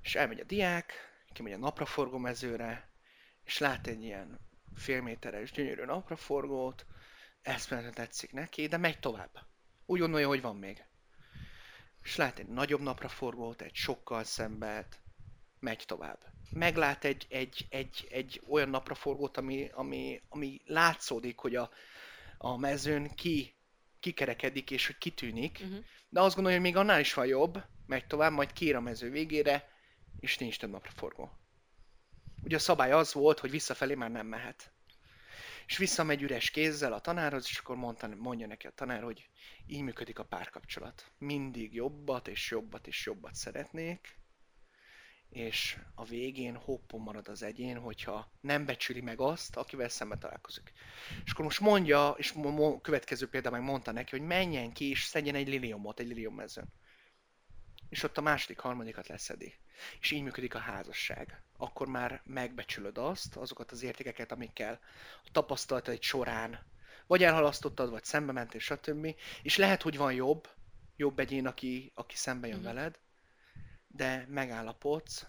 És 0.02 0.14
elmegy 0.14 0.40
a 0.40 0.44
diák, 0.44 0.92
kimegy 1.32 1.52
a 1.52 1.58
napraforgó 1.58 2.18
mezőre, 2.18 2.90
és 3.44 3.58
lát 3.58 3.86
egy 3.86 4.02
ilyen 4.02 4.40
félméteres, 4.74 5.50
gyönyörű 5.52 5.84
napraforgót, 5.84 6.86
eszméletlen 7.42 7.94
tetszik 7.94 8.32
neki, 8.32 8.66
de 8.66 8.76
megy 8.76 8.98
tovább. 8.98 9.46
Úgy 9.86 10.00
gondolja, 10.00 10.26
hogy 10.26 10.40
van 10.40 10.56
még. 10.56 10.84
És 12.02 12.16
lát 12.16 12.38
egy 12.38 12.48
nagyobb 12.48 12.80
napraforgót, 12.80 13.62
egy 13.62 13.74
sokkal 13.74 14.24
szebbet, 14.24 15.00
megy 15.60 15.84
tovább. 15.86 16.31
Meglát 16.52 17.04
egy, 17.04 17.26
egy, 17.28 17.66
egy, 17.68 18.08
egy 18.10 18.42
olyan 18.48 18.68
napraforgót, 18.68 19.36
ami, 19.36 19.70
ami, 19.72 20.20
ami 20.28 20.60
látszódik, 20.66 21.38
hogy 21.38 21.56
a, 21.56 21.70
a 22.38 22.56
mezőn 22.56 23.14
ki, 23.14 23.54
kikerekedik 24.00 24.70
és 24.70 24.86
hogy 24.86 24.98
kitűnik, 24.98 25.58
Uh-huh. 25.62 25.84
de 26.08 26.20
azt 26.20 26.34
gondolja, 26.34 26.58
hogy 26.58 26.66
még 26.66 26.76
annál 26.76 27.00
is 27.00 27.14
van 27.14 27.26
jobb, 27.26 27.64
megy 27.86 28.06
tovább, 28.06 28.32
majd 28.32 28.52
kér 28.52 28.76
a 28.76 28.80
mező 28.80 29.10
végére, 29.10 29.68
és 30.20 30.38
nincs 30.38 30.58
több 30.58 30.70
napraforgó. 30.70 31.30
Ugye 32.42 32.56
a 32.56 32.58
szabály 32.58 32.92
az 32.92 33.12
volt, 33.12 33.38
hogy 33.38 33.50
visszafelé 33.50 33.94
már 33.94 34.10
nem 34.10 34.26
mehet. 34.26 34.72
És 35.66 35.76
visszamegy 35.76 36.22
üres 36.22 36.50
kézzel 36.50 36.92
a 36.92 37.00
tanárhoz, 37.00 37.46
és 37.50 37.58
akkor 37.58 37.76
mondta, 37.76 38.08
mondja 38.08 38.46
neki 38.46 38.66
a 38.66 38.70
tanár, 38.70 39.02
hogy 39.02 39.28
így 39.66 39.82
működik 39.82 40.18
a 40.18 40.24
párkapcsolat. 40.24 41.12
Mindig 41.18 41.74
jobbat 41.74 42.28
és 42.28 42.50
jobbat 42.50 42.86
és 42.86 43.06
jobbat 43.06 43.34
szeretnék, 43.34 44.21
és 45.32 45.78
a 45.94 46.04
végén 46.04 46.56
hoppon 46.56 47.00
marad 47.00 47.28
az 47.28 47.42
egyén, 47.42 47.78
hogyha 47.78 48.32
nem 48.40 48.64
becsüli 48.64 49.00
meg 49.00 49.20
azt, 49.20 49.56
akivel 49.56 49.88
szembe 49.88 50.18
találkozik. 50.18 50.72
És 51.24 51.32
akkor 51.32 51.44
most 51.44 51.60
mondja, 51.60 52.14
és 52.16 52.32
mo- 52.32 52.82
következő 52.82 53.28
példában 53.28 53.58
meg 53.58 53.68
mondta 53.68 53.92
neki, 53.92 54.10
hogy 54.18 54.26
menjen 54.26 54.72
ki 54.72 54.88
és 54.88 55.02
szedjen 55.02 55.34
egy 55.34 55.48
liliomot, 55.48 56.00
egy 56.00 56.06
lilium 56.06 56.34
mezőn. 56.34 56.72
És 57.88 58.02
ott 58.02 58.18
a 58.18 58.20
második, 58.20 58.58
harmadikat 58.58 59.08
leszedi. 59.08 59.54
És 60.00 60.10
így 60.10 60.22
működik 60.22 60.54
a 60.54 60.58
házasság. 60.58 61.42
Akkor 61.56 61.86
már 61.86 62.22
megbecsülöd 62.24 62.98
azt, 62.98 63.36
azokat 63.36 63.72
az 63.72 63.82
értékeket, 63.82 64.32
amikkel 64.32 64.80
a 65.24 65.28
tapasztalataid 65.32 66.02
során 66.02 66.66
vagy 67.06 67.22
elhalasztottad, 67.22 67.90
vagy 67.90 68.04
szembe 68.04 68.32
mentél, 68.32 68.60
stb. 68.60 69.14
És 69.42 69.56
lehet, 69.56 69.82
hogy 69.82 69.96
van 69.96 70.12
jobb, 70.12 70.48
jobb 70.96 71.18
egyén, 71.18 71.46
aki, 71.46 71.92
aki 71.94 72.16
szembe 72.16 72.46
jön 72.48 72.56
Mhm. 72.56 72.66
veled, 72.66 72.98
de 73.92 74.26
megállapodsz, 74.28 75.26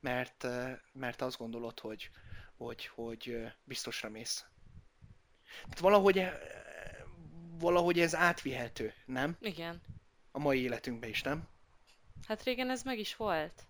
mert, 0.00 0.46
mert 0.92 1.22
azt 1.22 1.38
gondolod, 1.38 1.80
hogy, 1.80 2.10
hogy, 2.56 2.86
hogy 2.86 3.52
biztosra 3.64 4.08
mész. 4.08 4.44
Tehát 5.62 5.78
valahogy, 5.78 6.28
valahogy 7.58 8.00
ez 8.00 8.14
átvihető, 8.14 8.94
nem? 9.06 9.36
Igen. 9.40 9.82
A 10.32 10.38
mai 10.38 10.60
életünkben 10.60 11.10
is, 11.10 11.22
nem? 11.22 11.48
Hát 12.26 12.42
régen 12.42 12.70
ez 12.70 12.82
meg 12.82 12.98
is 12.98 13.16
volt. 13.16 13.62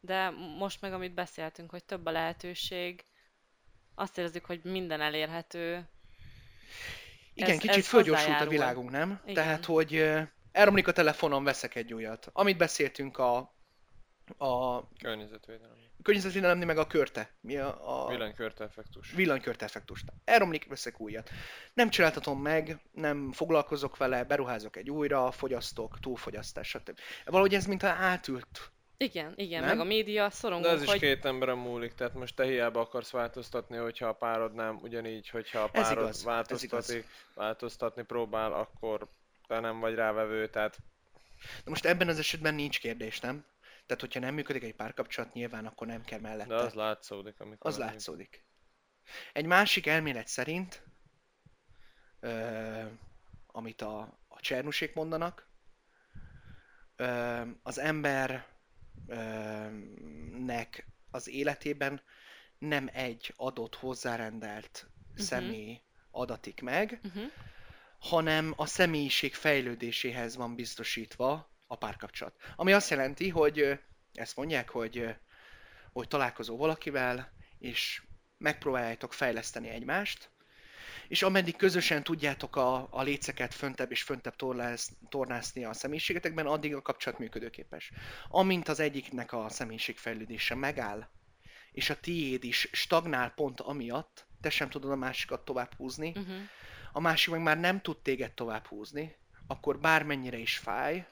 De 0.00 0.30
most 0.58 0.80
meg, 0.80 0.92
amit 0.92 1.14
beszéltünk, 1.14 1.70
hogy 1.70 1.84
több 1.84 2.06
a 2.06 2.10
lehetőség, 2.10 3.04
azt 3.94 4.18
érezzük, 4.18 4.44
hogy 4.44 4.60
minden 4.64 5.00
elérhető. 5.00 5.88
Igen, 7.34 7.50
Ez- 7.50 7.58
kicsit 7.58 7.76
ez 7.76 7.86
fölgyorsult 7.86 8.40
a 8.40 8.46
világunk, 8.46 8.90
nem? 8.90 9.20
Igen. 9.22 9.34
Tehát, 9.34 9.64
hogy 9.64 10.10
elromlik 10.52 10.88
a 10.88 10.92
telefonom, 10.92 11.44
veszek 11.44 11.74
egy 11.74 11.94
újat. 11.94 12.30
Amit 12.32 12.56
beszéltünk 12.56 13.18
a, 13.18 13.54
a 14.36 14.82
Környezetvédelem. 14.98 15.76
környezetvédelemnél, 16.02 16.66
meg 16.66 16.78
a 16.78 16.86
körte. 16.86 17.30
Mi 17.40 17.56
a, 17.56 18.04
a 18.04 18.08
Villanykörte 18.08 18.64
effektus. 18.64 19.12
villanykört 19.12 19.62
effektust. 19.62 20.04
Elromlik, 20.24 20.68
veszek 20.68 21.00
újat. 21.00 21.30
Nem 21.74 21.90
csináltatom 21.90 22.42
meg, 22.42 22.78
nem 22.92 23.32
foglalkozok 23.32 23.96
vele, 23.96 24.24
beruházok 24.24 24.76
egy 24.76 24.90
újra, 24.90 25.30
fogyasztok, 25.30 25.98
túlfogyasztás, 26.00 26.68
stb. 26.68 26.98
Valahogy 27.24 27.54
ez 27.54 27.66
mintha 27.66 27.88
átült. 27.88 28.70
Igen, 29.00 29.32
igen, 29.36 29.60
Nem? 29.60 29.68
meg 29.68 29.80
a 29.80 29.88
média 29.88 30.22
De 30.22 30.30
szorongunk, 30.30 30.74
ez 30.74 30.82
is 30.82 30.88
hogy 30.88 30.98
két 30.98 31.24
emberen 31.24 31.58
múlik, 31.58 31.94
tehát 31.94 32.14
most 32.14 32.36
te 32.36 32.44
hiába 32.44 32.80
akarsz 32.80 33.10
változtatni, 33.10 33.76
hogyha 33.76 34.06
a 34.06 34.12
párod 34.12 34.54
nem, 34.54 34.78
ugyanígy, 34.82 35.28
hogyha 35.28 35.60
a 35.60 35.68
párod 35.68 36.02
igaz, 36.02 36.24
változtatni, 36.24 37.04
változtatni 37.34 38.02
próbál, 38.02 38.52
akkor 38.52 39.08
te 39.46 39.60
nem 39.60 39.80
vagy 39.80 39.94
rávevő, 39.94 40.48
tehát 40.48 40.78
De 41.64 41.70
most 41.70 41.84
ebben 41.84 42.08
az 42.08 42.18
esetben 42.18 42.54
nincs 42.54 42.80
kérdés, 42.80 43.20
nem? 43.20 43.44
Tehát, 43.88 44.02
hogyha 44.02 44.20
nem 44.20 44.34
működik 44.34 44.62
egy 44.62 44.74
párkapcsolat, 44.74 45.32
nyilván 45.32 45.66
akkor 45.66 45.86
nem 45.86 46.02
kell 46.02 46.20
mellette. 46.20 46.54
de 46.54 46.60
az 46.60 46.74
látszódik, 46.74 47.40
amikor... 47.40 47.70
Az 47.70 47.78
látszódik. 47.78 48.46
Egy 49.32 49.46
másik 49.46 49.86
elmélet 49.86 50.26
szerint, 50.26 50.82
ö, 52.20 52.82
amit 53.46 53.82
a, 53.82 54.00
a 54.28 54.40
csernusék 54.40 54.94
mondanak, 54.94 55.48
ö, 56.96 57.42
az 57.62 57.78
embernek 57.78 58.46
az 61.10 61.28
életében 61.28 62.02
nem 62.58 62.88
egy 62.92 63.34
adott 63.36 63.74
hozzárendelt 63.74 64.90
személy 65.14 65.82
adatik 66.10 66.60
meg, 66.60 67.00
uh-huh. 67.04 67.30
hanem 67.98 68.52
a 68.56 68.66
személyiség 68.66 69.34
fejlődéséhez 69.34 70.36
van 70.36 70.54
biztosítva 70.54 71.56
a 71.68 71.76
párkapcsolat. 71.76 72.34
Ami 72.56 72.72
azt 72.72 72.90
jelenti, 72.90 73.28
hogy 73.28 73.78
ezt 74.12 74.36
mondják, 74.36 74.70
hogy, 74.70 75.14
hogy 75.92 76.08
találkozol 76.08 76.56
valakivel, 76.56 77.32
és 77.58 78.02
megpróbáljátok 78.38 79.12
fejleszteni 79.12 79.68
egymást, 79.68 80.30
és 81.08 81.22
ameddig 81.22 81.56
közösen 81.56 82.02
tudjátok 82.02 82.56
a, 82.56 82.88
a 82.90 83.02
léceket 83.02 83.54
föntebb 83.54 83.90
és 83.90 84.02
föntebb 84.02 84.36
torlász, 84.36 84.92
tornászni 85.08 85.64
a 85.64 85.72
személyiségetekben, 85.72 86.46
addig 86.46 86.74
a 86.74 86.82
kapcsolat 86.82 87.18
működőképes. 87.18 87.92
Amint 88.28 88.68
az 88.68 88.80
egyiknek 88.80 89.32
a 89.32 89.48
személyiségfejlődése 89.48 90.54
megáll, 90.54 91.08
és 91.72 91.90
a 91.90 92.00
tiéd 92.00 92.44
is 92.44 92.68
stagnál 92.72 93.30
pont 93.30 93.60
amiatt, 93.60 94.26
te 94.40 94.50
sem 94.50 94.70
tudod 94.70 94.90
a 94.90 94.96
másikat 94.96 95.44
tovább 95.44 95.74
húzni, 95.74 96.12
Uh-huh. 96.16 96.36
a 96.92 97.00
másik 97.00 97.32
meg 97.32 97.42
már 97.42 97.58
nem 97.58 97.80
tud 97.80 97.98
téged 97.98 98.32
tovább 98.32 98.66
húzni, 98.66 99.16
akkor 99.46 99.78
bármennyire 99.78 100.36
is 100.36 100.56
fáj, 100.56 101.06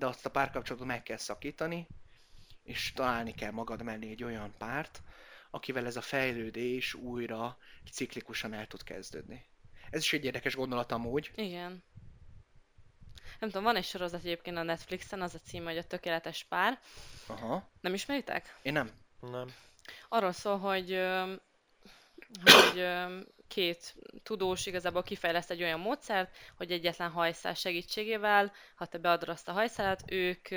de 0.00 0.06
azt 0.06 0.26
a 0.26 0.30
párkapcsolatot 0.30 0.86
meg 0.86 1.02
kell 1.02 1.16
szakítani, 1.16 1.86
és 2.62 2.92
találni 2.92 3.34
kell 3.34 3.50
magad 3.50 3.82
mellé 3.82 4.10
egy 4.10 4.24
olyan 4.24 4.54
párt, 4.58 5.02
akivel 5.50 5.86
ez 5.86 5.96
a 5.96 6.00
fejlődés 6.00 6.94
újra 6.94 7.58
ciklikusan 7.92 8.52
el 8.52 8.66
tud 8.66 8.82
kezdődni. 8.82 9.44
Ez 9.90 10.02
is 10.02 10.12
egy 10.12 10.24
érdekes 10.24 10.54
gondolat 10.54 10.92
amúgy. 10.92 11.30
Igen. 11.34 11.82
Nem 13.38 13.48
tudom, 13.48 13.62
van 13.64 13.76
egy 13.76 13.84
sorozat 13.84 14.20
egyébként 14.20 14.56
a 14.56 14.62
Netflixen, 14.62 15.22
az 15.22 15.34
a 15.34 15.38
címe, 15.38 15.70
hogy 15.70 15.78
a 15.78 15.86
tökéletes 15.86 16.44
pár. 16.44 16.80
Aha. 17.26 17.68
Nem 17.80 17.94
ismeritek? 17.94 18.58
Én 18.62 18.72
nem. 18.72 18.90
Nem. 19.20 19.54
Arról 20.08 20.32
szól, 20.32 20.58
hogy, 20.58 20.90
hogy 22.42 22.86
két 23.48 23.94
tudós 24.22 24.66
igazából 24.66 25.02
kifejleszt 25.02 25.50
egy 25.50 25.62
olyan 25.62 25.80
módszert, 25.80 26.36
hogy 26.56 26.70
egyetlen 26.70 27.10
hajszál 27.10 27.54
segítségével, 27.54 28.52
ha 28.74 28.86
te 28.86 28.98
beadod 28.98 29.28
azt 29.28 29.48
a 29.48 29.52
hajszálat, 29.52 30.02
ők 30.06 30.48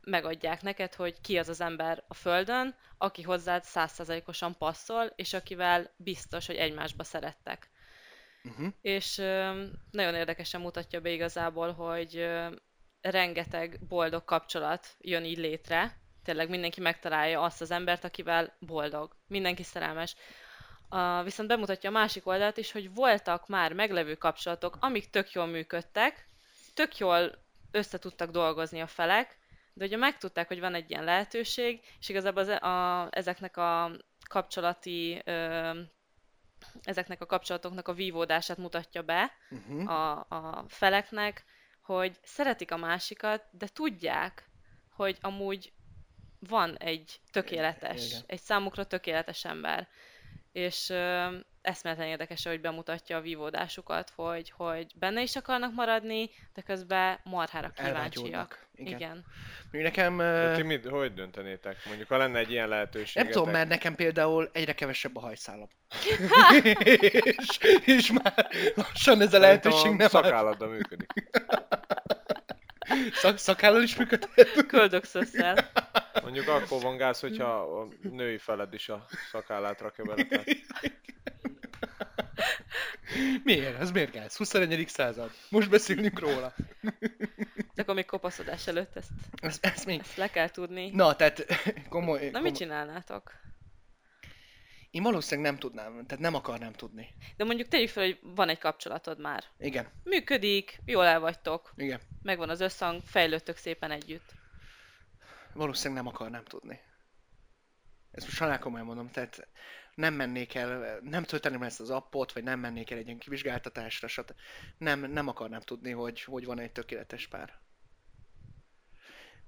megadják 0.00 0.62
neked, 0.62 0.94
hogy 0.94 1.20
ki 1.20 1.38
az 1.38 1.48
az 1.48 1.60
ember 1.60 2.04
a 2.08 2.14
Földön, 2.14 2.74
aki 2.98 3.22
hozzád 3.22 3.64
százszerzalékosan 3.64 4.56
passzol, 4.58 5.12
és 5.16 5.32
akivel 5.32 5.94
biztos, 5.96 6.46
hogy 6.46 6.56
egymásba 6.56 7.04
szerettek. 7.04 7.70
Uh-huh. 8.44 8.68
És 8.80 9.16
nagyon 9.90 10.14
érdekesen 10.14 10.60
mutatja 10.60 11.00
be 11.00 11.10
igazából, 11.10 11.72
hogy 11.72 12.28
rengeteg 13.00 13.78
boldog 13.88 14.24
kapcsolat 14.24 14.96
jön 15.00 15.24
így 15.24 15.38
létre. 15.38 16.00
Tényleg 16.28 16.48
mindenki 16.48 16.80
megtalálja 16.80 17.40
azt 17.40 17.60
az 17.60 17.70
embert, 17.70 18.04
akivel 18.04 18.56
boldog. 18.58 19.16
Mindenki 19.26 19.62
szerelmes. 19.62 20.14
Uh, 20.90 21.24
viszont 21.24 21.48
bemutatja 21.48 21.90
a 21.90 21.92
másik 21.92 22.26
oldalt 22.26 22.56
is, 22.56 22.72
hogy 22.72 22.94
voltak 22.94 23.46
már 23.46 23.72
meglevő 23.72 24.14
kapcsolatok, 24.14 24.76
amik 24.80 25.10
tök 25.10 25.32
jól 25.32 25.46
működtek, 25.46 26.26
tök 26.74 26.98
jól 26.98 27.30
össze 27.70 27.98
tudtak 27.98 28.30
dolgozni 28.30 28.80
a 28.80 28.86
felek, 28.86 29.38
de 29.72 29.84
ugye 29.84 29.96
megtudták, 29.96 30.48
hogy 30.48 30.60
van 30.60 30.74
egy 30.74 30.90
ilyen 30.90 31.04
lehetőség, 31.04 31.80
és 32.00 32.08
igazából 32.08 32.42
az, 32.42 32.48
a, 32.48 33.08
ezeknek 33.10 33.56
a 33.56 33.90
kapcsolati, 34.28 35.22
ö, 35.24 35.70
ezeknek 36.82 37.20
a 37.20 37.26
kapcsolatoknak 37.26 37.88
a 37.88 37.92
vívódását 37.92 38.56
mutatja 38.56 39.02
be, 39.02 39.32
Uh-huh. 39.50 39.90
a, 39.90 40.26
a 40.28 40.64
feleknek, 40.66 41.44
hogy 41.82 42.18
szeretik 42.22 42.70
a 42.70 42.76
másikat, 42.76 43.44
de 43.50 43.66
tudják, 43.66 44.50
hogy 44.90 45.18
amúgy 45.20 45.72
van 46.38 46.76
egy 46.76 47.20
tökéletes, 47.32 48.06
Igen. 48.06 48.20
egy 48.26 48.40
számukra 48.40 48.84
tökéletes 48.84 49.44
ember. 49.44 49.88
És 50.52 50.90
ö, 50.90 51.36
eszméletlen 51.62 52.08
érdekes, 52.08 52.44
hogy 52.44 52.60
bemutatja 52.60 53.16
a 53.16 53.20
vívódásukat, 53.20 54.12
hogy, 54.14 54.52
hogy 54.56 54.86
benne 54.94 55.22
is 55.22 55.36
akarnak 55.36 55.74
maradni, 55.74 56.30
de 56.54 56.62
közben 56.62 57.18
marhára 57.24 57.70
kíváncsiak. 57.70 58.68
Igen. 58.74 58.96
Igen. 58.96 59.24
Igen. 59.70 59.82
Nekem, 59.82 60.16
De 60.16 60.56
ti 60.56 60.62
mit, 60.62 60.86
hogy 60.86 61.14
döntenétek? 61.14 61.76
Mondjuk, 61.86 62.08
ha 62.08 62.16
lenne 62.16 62.38
egy 62.38 62.50
ilyen 62.50 62.68
lehetőség. 62.68 63.22
nem 63.22 63.32
tudom, 63.32 63.50
mert 63.50 63.68
nekem 63.68 63.94
például 63.94 64.50
egyre 64.52 64.72
kevesebb 64.72 65.16
a 65.16 65.20
hajszálam. 65.20 65.68
és, 66.82 67.58
és 67.84 68.12
már 68.12 68.48
lassan 68.74 69.20
ez 69.20 69.34
a 69.34 69.38
lehetőség 69.38 69.90
nem 69.90 70.00
áll. 70.00 70.08
Szakálladdal 70.08 70.68
működik. 70.68 71.12
Szak, 73.12 73.38
szakállal 73.38 73.82
is 73.82 73.96
működhet. 73.96 74.66
Köldökszösszel. 74.66 75.70
Mondjuk 76.22 76.48
akkor 76.48 76.82
van 76.82 76.96
gáz, 76.96 77.20
hogyha 77.20 77.44
a 77.80 77.88
női 78.10 78.38
feled 78.38 78.74
is 78.74 78.88
a 78.88 79.06
szakállát 79.30 79.80
rakja 79.80 80.04
bele. 80.04 80.24
Tehát 80.24 80.46
Miért? 83.44 83.80
Ez 83.80 83.90
miért 83.90 84.12
gáz? 84.12 84.36
21. 84.36 84.88
század. 84.88 85.30
Most 85.50 85.70
beszélünk 85.70 86.18
róla. 86.18 86.54
De 87.74 87.82
akkor 87.82 87.94
még 87.94 88.04
kopaszodás 88.06 88.66
előtt 88.66 88.96
ezt, 88.96 89.08
Ez, 89.40 89.58
ez 89.60 89.84
még... 89.84 90.00
ezt 90.00 90.16
le 90.16 90.28
kell 90.30 90.48
tudni. 90.48 90.90
Na, 90.90 91.16
tehát 91.16 91.46
komoly... 91.88 92.18
Na 92.24 92.30
komoly... 92.30 92.40
mit 92.40 92.56
csinálnátok? 92.56 93.32
Én 94.90 95.02
valószínűleg 95.02 95.50
nem 95.50 95.60
tudnám, 95.60 96.06
tehát 96.06 96.22
nem 96.22 96.34
akarnám 96.34 96.72
tudni. 96.72 97.14
De 97.36 97.44
mondjuk 97.44 97.68
tegyük 97.68 97.88
fel, 97.88 98.04
hogy 98.04 98.18
van 98.22 98.48
egy 98.48 98.58
kapcsolatod 98.58 99.20
már. 99.20 99.44
Igen, 99.58 99.88
Működik, 100.04 100.80
jól 100.84 101.04
el 101.04 101.20
vagytok, 101.20 101.72
igen. 101.76 102.00
megvan 102.22 102.48
az 102.48 102.60
összhang, 102.60 103.02
fejlődtök 103.04 103.56
szépen 103.56 103.90
együtt. 103.90 104.34
Valószínűleg 105.52 106.02
nem 106.02 106.12
akarnám 106.12 106.44
tudni. 106.44 106.80
Ezt 108.10 108.26
most 108.26 108.38
halál 108.38 108.58
komolyan 108.58 108.86
mondom, 108.86 109.10
tehát 109.10 109.48
nem 109.94 110.14
mennék 110.14 110.54
el, 110.54 110.98
nem 111.02 111.24
tölteném 111.24 111.62
ezt 111.62 111.80
az 111.80 111.90
appot, 111.90 112.32
vagy 112.32 112.42
nem 112.42 112.60
mennék 112.60 112.90
el 112.90 112.98
egy 112.98 113.06
ilyen 113.06 113.18
kivizsgáltatásra, 113.18 114.08
stb. 114.08 114.34
Nem, 114.78 115.00
nem 115.00 115.28
akarnám 115.28 115.60
tudni, 115.60 115.90
hogy, 115.90 116.22
hogy 116.22 116.44
van 116.44 116.58
egy 116.58 116.72
tökéletes 116.72 117.26
pár. 117.26 117.58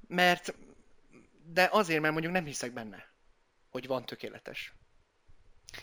Mert, 0.06 0.54
de 1.44 1.68
azért, 1.72 2.00
mert 2.00 2.12
mondjuk 2.12 2.32
nem 2.32 2.44
hiszek 2.44 2.72
benne, 2.72 3.08
hogy 3.68 3.86
van 3.86 4.06
tökéletes. 4.06 4.72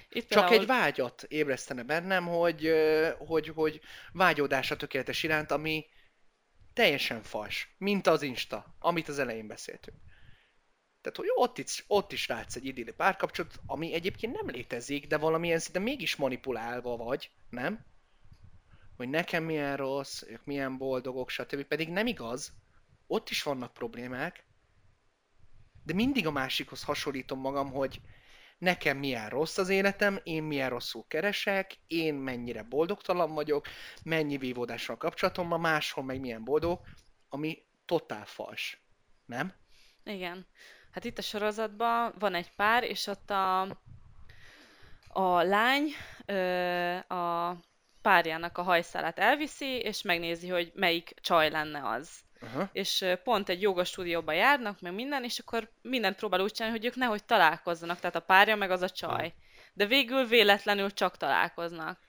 Itt 0.10 0.30
Csak 0.30 0.48
például- 0.48 0.62
egy 0.62 0.68
vágyat 0.68 1.24
ébresztene 1.24 1.84
bennem, 1.84 2.28
hogy, 2.28 2.72
hogy, 3.18 3.48
hogy 3.48 3.82
vágyódás 4.12 4.72
a 4.72 4.76
tökéletes 4.76 5.24
iránt, 5.24 5.52
ami 5.52 5.86
teljesen 6.74 7.24
fals, 7.24 7.76
mint 7.78 8.08
az 8.08 8.22
Insta, 8.22 8.76
amit 8.80 9.08
az 9.08 9.20
elején 9.20 9.48
beszéltünk. 9.48 9.98
Tehát, 11.02 11.18
hogy 11.18 11.28
ott 11.36 11.58
is, 11.58 11.84
ott 11.88 12.12
is 12.12 12.28
látsz 12.28 12.56
egy 12.56 12.66
idilli 12.66 12.92
párkapcsolatot, 12.92 13.62
ami 13.66 13.94
egyébként 13.94 14.34
nem 14.34 14.50
létezik, 14.50 15.08
de 15.08 15.18
valamilyen 15.18 15.60
szinten 15.60 15.82
mégis 15.82 16.16
manipulálva 16.16 16.98
vagy, 16.98 17.32
nem? 17.50 17.86
Hogy 18.98 19.10
nekem 19.10 19.44
milyen 19.44 19.78
rossz, 19.78 20.22
ők 20.22 20.46
milyen 20.46 20.78
boldogok, 20.78 21.30
stb. 21.30 21.64
Pedig 21.64 21.90
nem 21.90 22.08
igaz. 22.08 22.54
Ott 23.08 23.30
is 23.30 23.44
vannak 23.44 23.74
problémák, 23.74 24.46
de 25.84 25.94
mindig 25.94 26.28
a 26.28 26.32
másikhoz 26.32 26.84
hasonlítom 26.84 27.40
magam, 27.40 27.72
hogy 27.72 28.02
nekem 28.58 28.98
milyen 28.98 29.30
rossz 29.30 29.58
az 29.58 29.70
életem, 29.70 30.20
én 30.24 30.44
milyen 30.44 30.70
rosszul 30.70 31.06
keresek, 31.08 31.78
én 31.88 32.14
mennyire 32.14 32.64
boldogtalan 32.64 33.34
vagyok, 33.34 33.68
mennyi 34.04 34.38
vívódás 34.38 34.86
van 34.86 34.96
a 34.96 35.00
kapcsolatomban, 35.00 35.60
máshol 35.60 36.04
meg 36.04 36.20
milyen 36.20 36.44
boldog, 36.44 36.80
ami 37.30 37.64
totál 37.86 38.26
fals. 38.26 38.82
Nem? 39.26 39.54
Igen. 40.04 40.48
Hát 40.92 41.06
itt 41.06 41.18
a 41.18 41.22
sorozatban 41.22 42.14
van 42.20 42.36
egy 42.36 42.52
pár, 42.56 42.84
és 42.84 43.08
ott 43.08 43.30
a, 43.30 43.62
a 45.08 45.42
lány 45.42 45.90
a 47.08 47.54
párjának 48.02 48.58
a 48.58 48.64
hajszálát 48.64 49.20
elviszi, 49.20 49.66
és 49.66 50.02
megnézi, 50.02 50.48
hogy 50.48 50.72
melyik 50.76 51.14
csaj 51.22 51.50
lenne 51.50 51.90
az. 51.90 52.10
Aha. 52.42 52.70
És 52.72 53.06
pont 53.24 53.50
egy 53.50 53.62
joga 53.62 53.84
stúdióba 53.84 54.32
járnak, 54.32 54.82
meg 54.82 54.94
minden, 54.94 55.24
és 55.24 55.40
akkor 55.40 55.70
mindent 55.82 56.16
próbál 56.16 56.42
úgy 56.42 56.52
csinálni, 56.52 56.78
hogy 56.78 56.88
ők 56.88 56.96
nehogy 56.96 57.24
találkozzanak, 57.24 58.00
tehát 58.00 58.16
a 58.16 58.20
párja 58.20 58.56
meg 58.56 58.72
az 58.72 58.82
a 58.82 58.90
csaj. 58.90 59.34
De 59.74 59.86
végül 59.86 60.26
véletlenül 60.26 60.94
csak 60.94 61.18
találkoznak. 61.18 62.00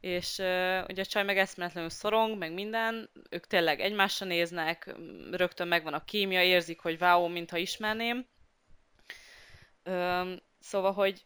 És 0.00 0.38
uh, 0.38 0.84
ugye 0.88 1.02
a 1.02 1.06
csaj 1.06 1.24
meg 1.24 1.38
eszméletlenül 1.38 1.90
szorong, 1.90 2.38
meg 2.38 2.52
minden, 2.52 3.10
ők 3.30 3.46
tényleg 3.46 3.80
egymásra 3.80 4.26
néznek, 4.26 4.94
rögtön 5.30 5.68
megvan 5.68 5.94
a 5.94 6.04
kémia, 6.04 6.42
érzik, 6.42 6.80
hogy 6.80 6.98
váó, 6.98 7.26
mintha 7.26 7.56
ismerném. 7.56 8.26
Öm, 9.82 10.40
szóval, 10.60 10.92
hogy 10.92 11.24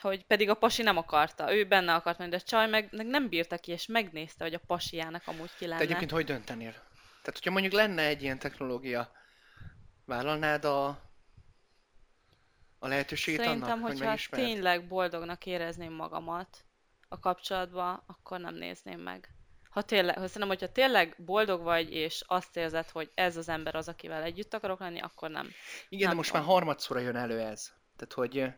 hogy 0.00 0.24
pedig 0.24 0.48
a 0.48 0.54
pasi 0.54 0.82
nem 0.82 0.96
akarta, 0.96 1.54
ő 1.54 1.64
benne 1.64 1.94
akart 1.94 2.18
menni, 2.18 2.30
de 2.30 2.36
a 2.36 2.40
csaj 2.40 2.68
meg, 2.68 2.88
meg 2.90 3.06
nem 3.06 3.28
bírta 3.28 3.58
ki, 3.58 3.72
és 3.72 3.86
megnézte, 3.86 4.44
hogy 4.44 4.54
a 4.54 4.60
pasiának 4.66 5.22
amúgy 5.24 5.50
ki 5.58 5.64
Te 5.64 5.66
lenne. 5.66 5.82
egyébként 5.82 6.10
hogy 6.10 6.24
döntenél? 6.24 6.74
Tehát, 7.22 7.38
hogyha 7.38 7.50
mondjuk 7.50 7.72
lenne 7.72 8.02
egy 8.02 8.22
ilyen 8.22 8.38
technológia, 8.38 9.12
vállalnád 10.04 10.64
a, 10.64 10.86
a 12.78 12.88
lehetőségét 12.88 13.40
Szerintem, 13.40 13.70
annak, 13.70 13.82
hogy 13.82 13.90
hogyha 13.90 14.08
megismered? 14.08 14.46
tényleg 14.46 14.88
boldognak 14.88 15.46
érezném 15.46 15.92
magamat 15.92 16.64
a 17.08 17.18
kapcsolatban, 17.18 18.02
akkor 18.06 18.40
nem 18.40 18.54
nézném 18.54 19.00
meg. 19.00 19.34
Ha 19.70 19.82
tényleg, 19.82 20.14
ha 20.14 20.26
szerintem, 20.26 20.48
hogyha 20.48 20.72
tényleg 20.72 21.14
boldog 21.18 21.62
vagy, 21.62 21.92
és 21.92 22.22
azt 22.26 22.56
érzed, 22.56 22.90
hogy 22.90 23.10
ez 23.14 23.36
az 23.36 23.48
ember 23.48 23.74
az, 23.74 23.88
akivel 23.88 24.22
együtt 24.22 24.54
akarok 24.54 24.80
lenni, 24.80 25.00
akkor 25.00 25.30
nem. 25.30 25.48
Igen, 25.88 26.00
de 26.00 26.06
nem 26.06 26.16
most 26.16 26.30
tudom. 26.30 26.46
már 26.46 26.54
harmadszorra 26.54 27.00
jön 27.00 27.16
elő 27.16 27.40
ez. 27.40 27.72
Tehát, 27.96 28.12
hogy 28.12 28.52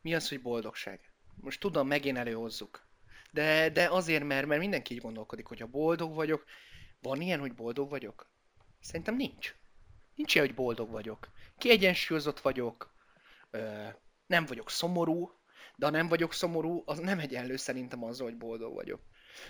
mi 0.00 0.14
az, 0.14 0.28
hogy 0.28 0.42
boldogság? 0.42 1.12
Most 1.34 1.60
tudom, 1.60 1.86
megint 1.86 2.18
előhozzuk. 2.18 2.86
De, 3.30 3.70
de 3.70 3.88
azért, 3.88 4.24
mert, 4.24 4.46
mert 4.46 4.60
mindenki 4.60 4.94
így 4.94 5.00
gondolkodik, 5.00 5.46
hogy 5.46 5.60
ha 5.60 5.66
boldog 5.66 6.14
vagyok, 6.14 6.44
van 7.06 7.20
ilyen, 7.20 7.40
hogy 7.40 7.54
boldog 7.54 7.90
vagyok? 7.90 8.30
Szerintem 8.80 9.16
nincs. 9.16 9.54
Nincs 10.14 10.34
ilyen, 10.34 10.46
hogy 10.46 10.54
boldog 10.54 10.90
vagyok. 10.90 11.28
Kiegyensúlyozott 11.58 12.40
vagyok, 12.40 12.94
ö, 13.50 13.86
nem 14.26 14.46
vagyok 14.46 14.70
szomorú, 14.70 15.30
de 15.76 15.86
ha 15.86 15.92
nem 15.92 16.08
vagyok 16.08 16.32
szomorú, 16.32 16.82
az 16.86 16.98
nem 16.98 17.18
egyenlő 17.18 17.56
szerintem 17.56 18.04
azzal, 18.04 18.26
hogy 18.26 18.36
boldog 18.36 18.74
vagyok. 18.74 19.00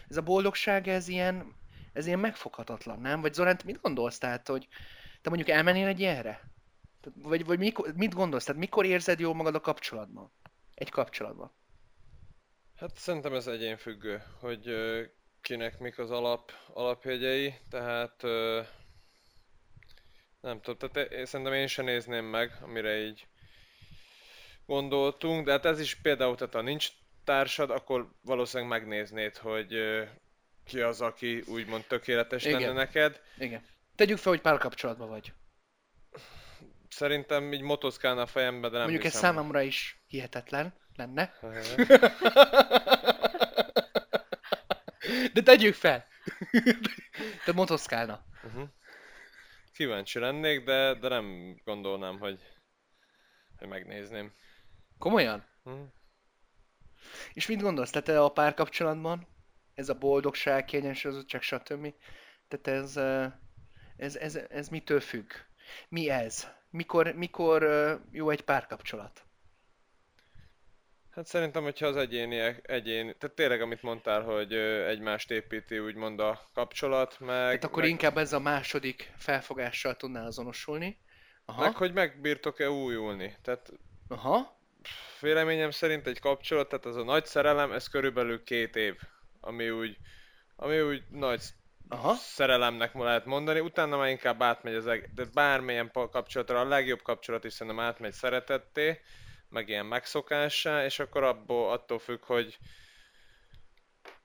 Ez 0.09 0.17
a 0.17 0.23
boldogság, 0.23 0.89
ez 0.89 1.09
ilyen, 1.09 1.55
ez 1.93 2.07
ilyen 2.07 2.19
megfoghatatlan, 2.19 3.01
nem? 3.01 3.21
Vagy 3.21 3.35
Zorán, 3.35 3.59
mit 3.65 3.81
gondolsz? 3.81 4.19
Tehát, 4.19 4.49
hogy 4.49 4.69
te 5.23 5.29
mondjuk 5.29 5.57
elmennél 5.57 5.87
egy 5.87 6.01
ilyenre? 6.01 6.41
Vagy, 7.15 7.45
vagy 7.45 7.59
mikor, 7.59 7.93
mit 7.95 8.15
gondolsz? 8.15 8.45
Tehát 8.45 8.61
mikor 8.61 8.85
érzed 8.85 9.21
jól 9.21 9.35
magad 9.35 9.55
a 9.55 9.61
kapcsolatban? 9.61 10.33
Egy 10.75 10.91
kapcsolatban. 10.91 11.53
Hát 12.77 12.97
szerintem 12.97 13.35
ez 13.35 13.47
egyénfüggő, 13.47 14.23
hogy 14.41 14.67
kinek 15.47 15.79
mik 15.79 15.99
az 15.99 16.11
alap, 16.11 16.53
alapjegyei, 16.73 17.55
tehát 17.71 18.23
ö, 18.23 18.61
nem 20.41 20.61
tudom, 20.61 20.91
tehát 20.91 21.13
én, 21.13 21.27
szerintem 21.27 21.55
én 21.55 21.67
sem 21.67 21.85
nézném 21.85 22.25
meg, 22.25 22.53
amire 22.61 22.99
így 22.99 23.27
gondoltunk, 24.65 25.45
de 25.45 25.51
hát 25.53 25.65
ez 25.65 25.81
is 25.81 25.95
például, 25.95 26.37
tehát 26.37 26.55
ha 26.55 26.61
nincs 26.61 26.89
társad, 27.25 27.71
akkor 27.71 28.09
valószínűleg 28.23 28.71
megnéznéd, 28.81 29.37
hogy 29.37 29.75
ö, 29.75 30.03
ki 30.65 30.81
az, 30.81 31.01
aki 31.01 31.43
úgymond 31.47 31.85
tökéletes 31.85 32.45
Igen. 32.45 32.61
lenne 32.61 32.73
neked. 32.73 33.21
Igen. 33.39 33.65
Tegyük 33.97 34.19
fel, 34.19 34.33
hogy 34.33 34.41
párkapcsolatban 34.41 35.09
vagy. 35.09 35.33
Szerintem 36.89 37.53
így 37.53 37.63
motoszkálna 37.63 38.23
a 38.23 38.27
fejembe, 38.27 38.69
de 38.69 38.77
nem 38.77 38.83
Mondjuk 38.83 39.05
ez 39.05 39.13
hiszem. 39.13 39.35
számomra 39.35 39.61
is 39.61 40.03
hihetetlen 40.07 40.75
lenne. 40.97 41.33
De 45.37 45.43
tegyük 45.43 45.75
fel! 45.75 46.07
Te 47.45 47.53
motoszkálna. 47.53 48.25
Uh-huh. 48.45 48.69
Kíváncsi 49.73 50.19
lennék, 50.19 50.65
de, 50.65 50.95
de 50.95 51.09
nem 51.09 51.57
gondolnám, 51.65 52.19
hogy, 52.19 52.41
hogy 53.59 53.69
megnézném. 53.69 54.33
Komolyan? 54.99 55.47
Hm. 55.65 55.83
És 57.33 57.47
mit 57.47 57.61
gondolsz? 57.61 57.91
Te 57.91 58.21
a 58.21 58.29
párkapcsolatban, 58.29 59.27
ez 59.75 59.89
a 59.89 59.95
boldogság, 59.95 60.65
kiegyensúlyozottság, 60.65 61.43
stb. 61.43 61.95
Tehát 62.49 62.81
ez, 62.81 62.97
ez, 63.97 64.17
ez, 64.17 64.35
ez 64.35 64.69
mitől 64.69 65.01
függ? 65.01 65.31
Mi 65.89 66.11
ez? 66.11 66.49
Mikor, 66.71 67.13
mikor 67.13 67.63
jó 68.11 68.31
egy 68.31 68.43
párkapcsolat? 68.43 69.26
Hát 71.17 71.27
szerintem, 71.27 71.63
hogyha 71.63 71.87
az 71.87 71.97
egyéni, 71.97 72.57
egyéni, 72.63 73.15
tehát 73.19 73.37
tényleg 73.37 73.61
amit 73.61 73.83
mondtál, 73.83 74.23
hogy 74.23 74.53
egymást 74.89 75.31
építi 75.31 75.79
úgymond 75.79 76.21
a 76.21 76.49
kapcsolat, 76.55 77.21
meg, 77.21 77.29
Tehát 77.29 77.65
akkor 77.65 77.83
meg, 77.83 77.91
inkább 77.91 78.17
ez 78.19 78.33
a 78.33 78.41
második 78.41 79.13
felfogással 79.17 79.97
tudnál 79.97 80.27
azonosulni. 80.27 80.99
Aha, 81.45 81.61
meg 81.63 81.77
hogy 81.77 81.93
megbírtok-e 81.93 82.71
újulni. 82.71 83.37
Tehát 83.43 83.73
aha, 84.09 84.59
véleményem 85.21 85.71
szerint 85.71 86.07
egy 86.07 86.21
kapcsolat, 86.21 86.69
tehát 86.69 86.87
az 86.87 86.97
a 86.97 87.05
nagy 87.05 87.27
szerelem, 87.27 87.73
ez 87.73 87.89
körülbelül 87.89 88.45
két 88.45 88.77
év, 88.77 88.95
ami 89.41 89.71
úgy, 89.71 89.97
ami 90.57 90.81
úgy 90.81 91.03
nagy 91.11 91.43
aha. 91.89 92.15
szerelemnek 92.15 92.95
lehet 92.95 93.25
mondani, 93.25 93.61
utána 93.61 93.97
már 93.97 94.09
inkább 94.09 94.43
átmegy 94.43 94.75
az 94.75 94.87
eg- 94.87 95.15
de 95.15 95.25
bármilyen 95.35 95.91
kapcsolatra, 95.93 96.61
a 96.61 96.69
legjobb 96.69 97.03
kapcsolat 97.03 97.45
is 97.45 97.53
szerintem 97.53 97.85
átmegy 97.85 98.13
szeretetté, 98.13 99.01
meg 99.57 99.69
ilyen 99.69 99.87
megszokássá, 99.87 100.85
és 100.85 100.99
akkor 100.99 101.23
abból 101.23 101.71
attól 101.73 101.99
függ, 101.99 102.25
hogy 102.25 102.59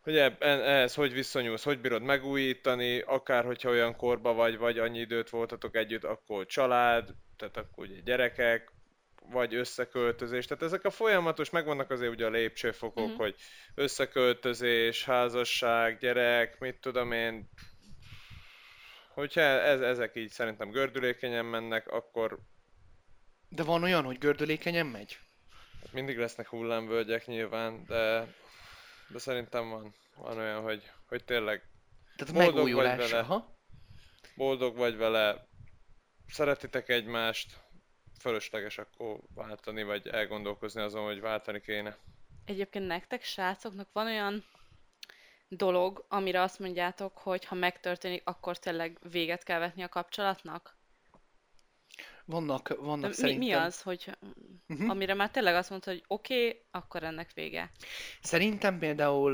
hogy 0.01 0.17
e- 0.17 0.37
ehhez 0.39 0.93
hogy 0.95 1.13
viszonyulsz, 1.13 1.63
hogy 1.63 1.79
bírod 1.81 2.01
megújítani, 2.01 2.99
akár 2.99 3.45
hogyha 3.45 3.69
olyan 3.69 3.95
korba 3.95 4.33
vagy, 4.33 4.57
vagy 4.57 4.79
annyi 4.79 4.99
időt 4.99 5.29
voltatok 5.29 5.75
együtt, 5.75 6.03
akkor 6.03 6.45
család, 6.45 7.09
tehát 7.37 7.57
akkor 7.57 7.85
ugye 7.85 7.99
gyerekek, 8.03 8.71
vagy 9.31 9.55
összeköltözés. 9.55 10.45
Tehát 10.45 10.63
ezek 10.63 10.83
a 10.85 10.89
folyamatos, 10.89 11.49
megvannak 11.49 11.89
azért 11.91 12.11
ugye 12.11 12.25
a 12.25 12.29
lépcsőfokok, 12.29 13.07
Mhm. 13.07 13.15
hogy 13.17 13.35
összeköltözés, 13.75 15.05
házasság, 15.05 15.97
gyerek, 15.99 16.59
mit 16.59 16.79
tudom 16.79 17.11
én. 17.11 17.49
Hogyha 19.13 19.41
ez, 19.41 19.81
ezek 19.81 20.15
így 20.15 20.29
szerintem 20.29 20.69
gördülékenyen 20.71 21.45
mennek, 21.45 21.87
akkor 21.87 22.39
De 23.55 23.63
van 23.63 23.83
olyan, 23.83 24.03
hogy 24.03 24.17
gördülékenyen 24.17 24.85
megy? 24.85 25.19
mindig 25.91 26.17
lesznek 26.17 26.47
hullámvölgyek 26.47 27.25
nyilván, 27.25 27.85
de, 27.85 28.33
de 29.07 29.19
szerintem 29.19 29.69
van, 29.69 29.93
van 30.15 30.37
olyan, 30.37 30.61
hogy, 30.61 30.91
hogy 31.07 31.23
tényleg 31.23 31.69
Tehát 32.15 32.33
Boldog 32.33 32.71
vagy 32.73 32.97
vele. 32.97 33.19
aha. 33.19 33.57
boldog 34.35 34.75
vagy 34.75 34.97
vele, 34.97 35.47
szeretitek 36.27 36.89
egymást, 36.89 37.59
fölösleges 38.19 38.77
akkor 38.77 39.19
váltani, 39.33 39.83
vagy 39.83 40.07
elgondolkozni 40.07 40.81
azon, 40.81 41.05
hogy 41.05 41.21
váltani 41.21 41.61
kéne. 41.61 41.97
Egyébként 42.45 42.87
nektek, 42.87 43.23
srácoknak 43.23 43.89
van 43.93 44.05
olyan 44.05 44.45
dolog, 45.47 46.05
amire 46.07 46.41
azt 46.41 46.59
mondjátok, 46.59 47.17
hogy 47.17 47.45
ha 47.45 47.55
megtörténik, 47.55 48.21
akkor 48.25 48.59
tényleg 48.59 48.97
véget 49.11 49.43
kell 49.43 49.59
vetni 49.59 49.83
a 49.83 49.89
kapcsolatnak? 49.89 50.79
Vannak, 52.31 52.75
vannak 52.79 53.09
mi, 53.09 53.15
szerintem... 53.15 53.47
mi 53.47 53.53
az, 53.53 53.81
hogy 53.81 54.11
Mhm. 54.77 54.89
amire 54.89 55.13
már 55.13 55.31
tényleg 55.31 55.55
azt 55.55 55.69
mondta, 55.69 55.89
hogy 55.89 56.03
oké, 56.07 56.47
okay, 56.47 56.61
akkor 56.71 57.03
ennek 57.03 57.33
vége. 57.33 57.71
Szerintem 58.21 58.79
például 58.79 59.31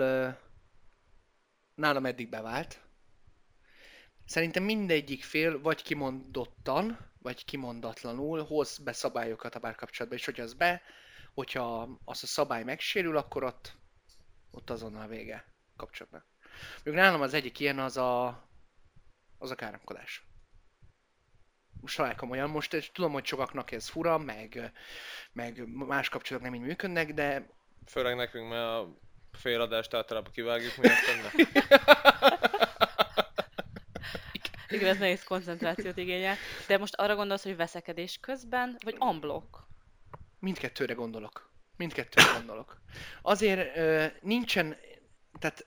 nálam 1.75 2.05
eddig 2.05 2.29
bevált. 2.29 2.81
Szerintem 4.25 4.63
mindegyik 4.63 5.23
fél 5.23 5.62
vagy 5.62 5.81
kimondottan, 5.81 7.12
vagy 7.21 7.45
kimondatlanul 7.45 8.43
hoz 8.43 8.77
be 8.77 8.91
szabályokat 8.91 9.55
a 9.55 9.60
párkapcsolatba, 9.60 10.15
és 10.15 10.25
hogy 10.25 10.39
az 10.39 10.53
be, 10.53 10.81
hogyha 11.33 11.99
az 12.05 12.23
a 12.23 12.27
szabály 12.27 12.63
megsérül, 12.63 13.17
akkor 13.17 13.43
ott, 13.43 13.77
ott 14.51 14.69
azonnal 14.69 15.07
vége 15.07 15.53
a 15.71 15.75
kapcsolatnak. 15.75 16.25
Még 16.83 16.93
nálam 16.93 17.21
az 17.21 17.33
egyik 17.33 17.60
ilyen 17.60 17.79
az 17.79 17.97
a, 17.97 18.27
az 19.38 19.51
a 19.51 19.55
káromkodás. 19.55 20.26
Talán 21.95 22.15
komolyan, 22.15 22.49
most 22.49 22.73
és 22.73 22.91
tudom, 22.91 23.11
hogy 23.11 23.25
sokaknak 23.25 23.71
ez 23.71 23.87
fura, 23.87 24.17
meg, 24.17 24.71
meg 25.31 25.67
más 25.67 26.09
kapcsolatok 26.09 26.49
nem 26.49 26.59
így 26.59 26.67
működnek, 26.67 27.13
de 27.13 27.55
Főleg 27.87 28.15
nekünk, 28.15 28.49
mert 28.49 28.63
a 28.63 28.97
féladást 29.31 29.93
általában 29.93 30.31
kivágjuk 30.31 30.77
miattam, 30.77 31.21
de 31.21 31.45
Igen, 34.69 34.87
ez 34.87 34.97
nehéz 34.97 35.23
koncentrációt 35.23 35.97
igényel. 35.97 36.35
De 36.67 36.77
most 36.77 36.95
arra 36.95 37.15
gondolsz, 37.15 37.43
hogy 37.43 37.55
veszekedés 37.55 38.17
közben, 38.21 38.77
vagy 38.83 38.95
unblock? 38.99 39.57
Mindkettőre 40.39 40.93
gondolok. 40.93 41.51
Mindkettőre 41.75 42.31
gondolok. 42.37 42.81
Azért 43.21 43.77
ö, 43.77 44.05
nincsen, 44.21 44.77
tehát 45.39 45.65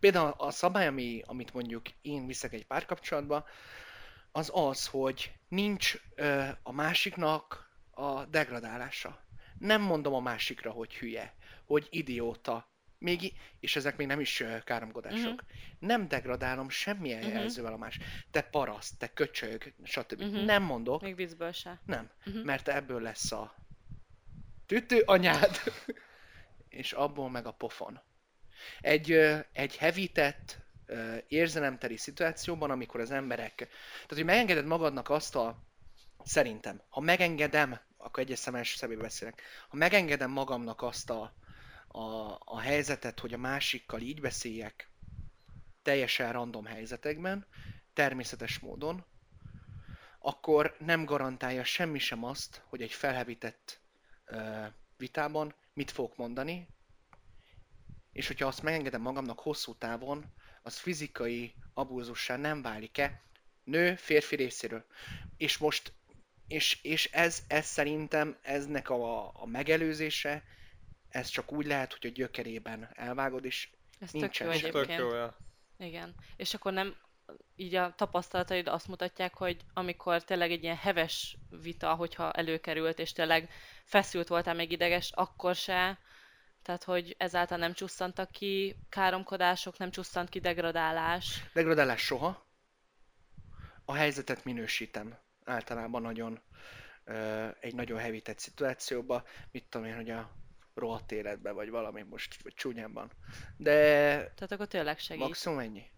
például 0.00 0.34
a 0.36 0.50
szabály, 0.50 0.86
ami, 0.86 1.22
amit 1.26 1.52
mondjuk 1.52 1.86
én 2.02 2.26
viszek 2.26 2.52
egy 2.52 2.66
párkapcsolatba, 2.66 3.46
az 4.32 4.50
az, 4.54 4.86
hogy 4.86 5.32
nincs 5.48 5.94
ö, 6.14 6.48
a 6.62 6.72
másiknak 6.72 7.70
a 7.90 8.24
degradálása. 8.24 9.24
Nem 9.58 9.82
mondom 9.82 10.14
a 10.14 10.20
másikra, 10.20 10.70
hogy 10.70 10.94
hülye, 10.94 11.34
hogy 11.64 11.86
idióta, 11.90 12.68
még, 12.98 13.32
és 13.60 13.76
ezek 13.76 13.96
még 13.96 14.06
nem 14.06 14.20
is 14.20 14.44
káromkodások. 14.64 15.32
Mhm. 15.42 15.50
Nem 15.78 16.08
degradálom 16.08 16.68
semmilyen 16.68 17.22
Mhm. 17.24 17.28
jelzővel 17.30 17.72
a 17.72 17.76
más. 17.76 17.98
Te 18.30 18.42
paraszt, 18.42 18.98
te 18.98 19.12
köcsög, 19.12 19.74
stb. 19.84 20.22
Mhm. 20.22 20.44
Nem 20.44 20.62
mondok, 20.62 21.00
Még 21.02 21.14
viccből 21.16 21.52
se. 21.52 21.80
nem, 21.84 22.10
Mhm. 22.24 22.38
mert 22.38 22.68
ebből 22.68 23.00
lesz 23.00 23.32
a 23.32 23.54
tütő 24.66 25.02
anyád, 25.04 25.60
és 26.68 26.92
abból 26.92 27.30
meg 27.30 27.46
a 27.46 27.52
pofon. 27.52 28.00
Egy, 28.80 29.12
egy 29.52 29.76
hevített, 29.76 30.58
érzelemteli 31.28 31.96
szituációban, 31.96 32.70
amikor 32.70 33.00
az 33.00 33.10
emberek, 33.10 33.54
tehát 33.54 34.08
hogy 34.08 34.24
megengeded 34.24 34.66
magadnak 34.66 35.10
azt 35.10 35.36
a, 35.36 35.58
szerintem, 36.24 36.82
ha 36.88 37.00
megengedem, 37.00 37.80
akkor 37.96 38.22
egyes 38.22 38.38
szemes 38.38 38.74
szemébe 38.74 39.02
beszélek, 39.02 39.42
ha 39.68 39.76
megengedem 39.76 40.30
magamnak 40.30 40.82
azt 40.82 41.10
a, 41.10 41.34
a, 41.88 42.38
a 42.44 42.58
helyzetet, 42.60 43.20
hogy 43.20 43.32
a 43.32 43.38
másikkal 43.38 44.00
így 44.00 44.20
beszéljek, 44.20 44.90
teljesen 45.82 46.32
random 46.32 46.64
helyzetekben, 46.64 47.46
természetes 47.92 48.58
módon, 48.58 49.04
akkor 50.18 50.76
nem 50.78 51.04
garantálja 51.04 51.64
semmi 51.64 51.98
sem 51.98 52.24
azt, 52.24 52.62
hogy 52.64 52.82
egy 52.82 52.92
felhevített 52.92 53.80
ö, 54.24 54.66
vitában 54.96 55.54
mit 55.72 55.90
fogok 55.90 56.16
mondani, 56.16 56.68
és 58.12 58.26
hogyha 58.26 58.46
azt 58.46 58.62
megengedem 58.62 59.00
magamnak 59.00 59.40
hosszú 59.40 59.74
távon, 59.74 60.32
az 60.62 60.78
fizikai 60.78 61.54
abúzussá 61.74 62.36
nem 62.36 62.62
válik-e 62.62 63.22
nő, 63.64 63.94
férfi 63.94 64.36
részéről. 64.36 64.84
És 65.36 65.58
most, 65.58 65.92
és, 66.46 66.78
és 66.82 67.10
ez, 67.12 67.42
ez 67.48 67.66
szerintem, 67.66 68.38
eznek 68.42 68.90
a, 68.90 69.26
a 69.28 69.46
megelőzése, 69.46 70.42
ez 71.08 71.28
csak 71.28 71.52
úgy 71.52 71.66
lehet, 71.66 71.92
hogy 71.92 72.06
a 72.10 72.12
gyökerében 72.14 72.90
elvágod, 72.94 73.44
és 73.44 73.68
Ez 74.00 74.10
tök 74.10 74.20
Nincsen 74.20 74.46
jó 74.46 74.52
sem. 74.52 74.70
tök 74.70 74.74
egyébként. 74.74 75.00
jó, 75.00 75.14
ja. 75.14 75.36
Igen. 75.78 76.14
És 76.36 76.54
akkor 76.54 76.72
nem, 76.72 76.96
így 77.56 77.74
a 77.74 77.94
tapasztalataid 77.96 78.68
azt 78.68 78.88
mutatják, 78.88 79.34
hogy 79.34 79.56
amikor 79.74 80.24
tényleg 80.24 80.50
egy 80.50 80.62
ilyen 80.62 80.76
heves 80.76 81.36
vita, 81.62 81.94
hogyha 81.94 82.32
előkerült, 82.32 82.98
és 82.98 83.12
tényleg 83.12 83.50
feszült 83.84 84.28
voltál 84.28 84.54
még 84.54 84.72
ideges, 84.72 85.10
akkor 85.14 85.54
se, 85.54 85.98
tehát 86.62 86.84
hogy 86.84 87.14
ezáltal 87.18 87.58
nem 87.58 87.72
csusszantak 87.72 88.30
ki 88.30 88.76
káromkodások, 88.88 89.78
nem 89.78 89.90
csusszant 89.90 90.28
ki 90.28 90.40
degradálás. 90.40 91.44
degradálás 91.52 92.00
soha. 92.02 92.46
A 93.84 93.94
helyzetet 93.94 94.44
minősítem 94.44 95.18
általában 95.44 96.02
nagyon 96.02 96.40
egy 97.60 97.74
nagyon 97.74 97.98
hevített 97.98 98.38
szituációba, 98.38 99.24
mit 99.50 99.64
tudom 99.68 99.86
én, 99.86 99.94
hogy 99.96 100.10
a 100.10 100.30
rohadt 100.74 101.12
életbe, 101.12 101.50
vagy 101.50 101.70
valami 101.70 102.02
most, 102.02 102.42
vagy 102.42 102.54
csúnyában. 102.54 103.10
De 103.56 103.72
Tehát 104.12 104.52
akkor 104.52 104.66
tényleg 104.66 104.98
segít. 104.98 105.22
maximum 105.22 105.58
ennyi. 105.58 105.90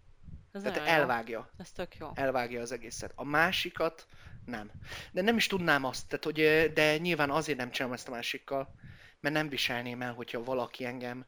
Ez 0.51 0.61
Tehát 0.61 0.77
nagyon 0.77 0.93
jó. 0.93 0.99
elvágja, 0.99 1.49
Ez 1.57 1.71
tök 1.71 1.95
jó. 1.95 2.11
elvágja 2.13 2.61
az 2.61 2.71
egészet. 2.71 3.11
A 3.15 3.23
másikat 3.23 4.07
nem. 4.45 4.71
De 5.11 5.21
nem 5.21 5.37
is 5.37 5.47
tudnám 5.47 5.83
azt, 5.83 6.07
tehát, 6.07 6.23
hogy, 6.23 6.71
de 6.73 6.97
nyilván 6.97 7.29
azért 7.29 7.57
nem 7.57 7.71
csinálom 7.71 7.95
ezt 7.95 8.07
a 8.07 8.11
másikkal, 8.11 8.75
mert 9.23 9.35
nem 9.35 9.49
viselném 9.49 10.01
el, 10.01 10.13
hogyha 10.13 10.43
valaki 10.43 10.85
engem, 10.85 11.25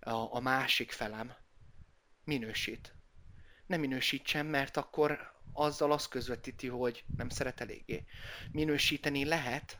a, 0.00 0.10
a 0.10 0.40
másik 0.40 0.92
felem 0.92 1.34
minősít. 2.24 2.94
Nem 3.66 3.80
minősítsen, 3.80 4.46
mert 4.46 4.76
akkor 4.76 5.32
azzal 5.52 5.92
azt 5.92 6.08
közvetíti, 6.08 6.68
hogy 6.68 7.04
nem 7.16 7.28
szeret 7.28 7.60
eléggé. 7.60 8.04
Minősíteni 8.52 9.24
lehet 9.24 9.78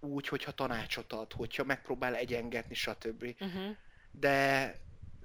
úgy, 0.00 0.28
hogyha 0.28 0.52
tanácsot 0.52 1.12
ad, 1.12 1.32
hogyha 1.32 1.64
megpróbál 1.64 2.14
egyengetni, 2.14 2.74
stb. 2.74 3.22
Uh-huh. 3.40 3.76
De 4.10 4.74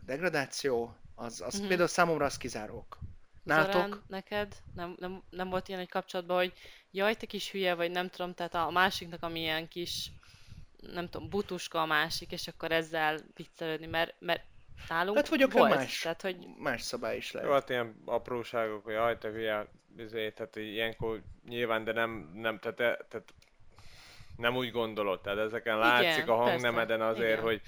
degradáció, 0.02 0.98
az, 1.15 1.41
az 1.41 1.60
Mhm. 1.60 1.67
például 1.67 1.88
számomra 1.88 2.26
az 2.26 2.38
kizárók. 2.38 2.98
Nálatok? 3.43 3.74
Zorán, 3.74 4.04
neked 4.08 4.56
nem, 4.74 4.96
nem, 5.00 5.24
nem 5.30 5.50
volt 5.50 5.67
ilyen 5.67 5.80
egy 5.80 5.89
kapcsolatban, 5.89 6.38
hogy 6.38 6.54
jaj, 6.91 7.15
te 7.15 7.26
kis 7.26 7.52
hülye, 7.52 7.74
vagy 7.74 7.91
nem 7.91 8.10
tudom, 8.10 8.34
tehát 8.34 8.54
a 8.56 8.70
másiknak 8.70 9.24
ami 9.24 9.39
ilyen 9.39 9.67
kis, 9.67 10.12
nem 10.78 11.10
tudom, 11.10 11.30
butuska 11.30 11.82
a 11.82 11.86
másik, 11.86 12.32
és 12.32 12.48
akkor 12.48 12.72
ezzel 12.72 13.20
viccelődni, 13.36 13.86
mert, 13.86 14.16
mert 14.20 14.44
nálunk 14.90 15.18
Hát 15.18 15.28
vagy 15.28 15.42
akár 15.42 15.58
volt. 15.58 15.76
más. 15.76 16.00
Tehát, 16.02 16.22
hogy 16.22 16.48
Más 16.58 16.82
szabály 16.82 17.18
is 17.18 17.34
Jó, 17.34 17.40
lehet. 17.40 17.54
hát 17.56 17.70
ilyen 17.70 18.02
apróságok, 18.06 18.84
hogy 18.84 18.94
jaj, 18.94 19.18
te 19.18 19.30
hülye, 19.30 19.68
izé, 19.98 20.32
tehát 20.32 20.56
ilyenkor 20.56 21.22
nyilván, 21.48 21.84
de 21.84 21.92
nem, 21.92 22.32
nem, 22.34 22.60
tehát, 22.60 22.78
tehát 22.78 23.34
nem 24.38 24.56
úgy 24.56 24.72
gondolod, 24.72 25.22
tehát 25.22 25.40
ezeken 25.40 25.78
Igen, 25.78 25.88
látszik 25.88 26.28
a 26.28 26.36
persze, 26.38 26.52
hangnemeden 26.52 27.02
azért, 27.02 27.32
igen. 27.32 27.44
hogy 27.44 27.62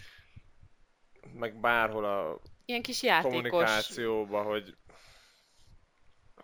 meg 1.33 1.59
bárhol 1.59 2.05
a 2.05 2.39
ilyen 2.65 2.81
kis 2.81 3.03
játékos. 3.03 3.31
kommunikációban, 3.31 4.45
hogy 4.45 4.75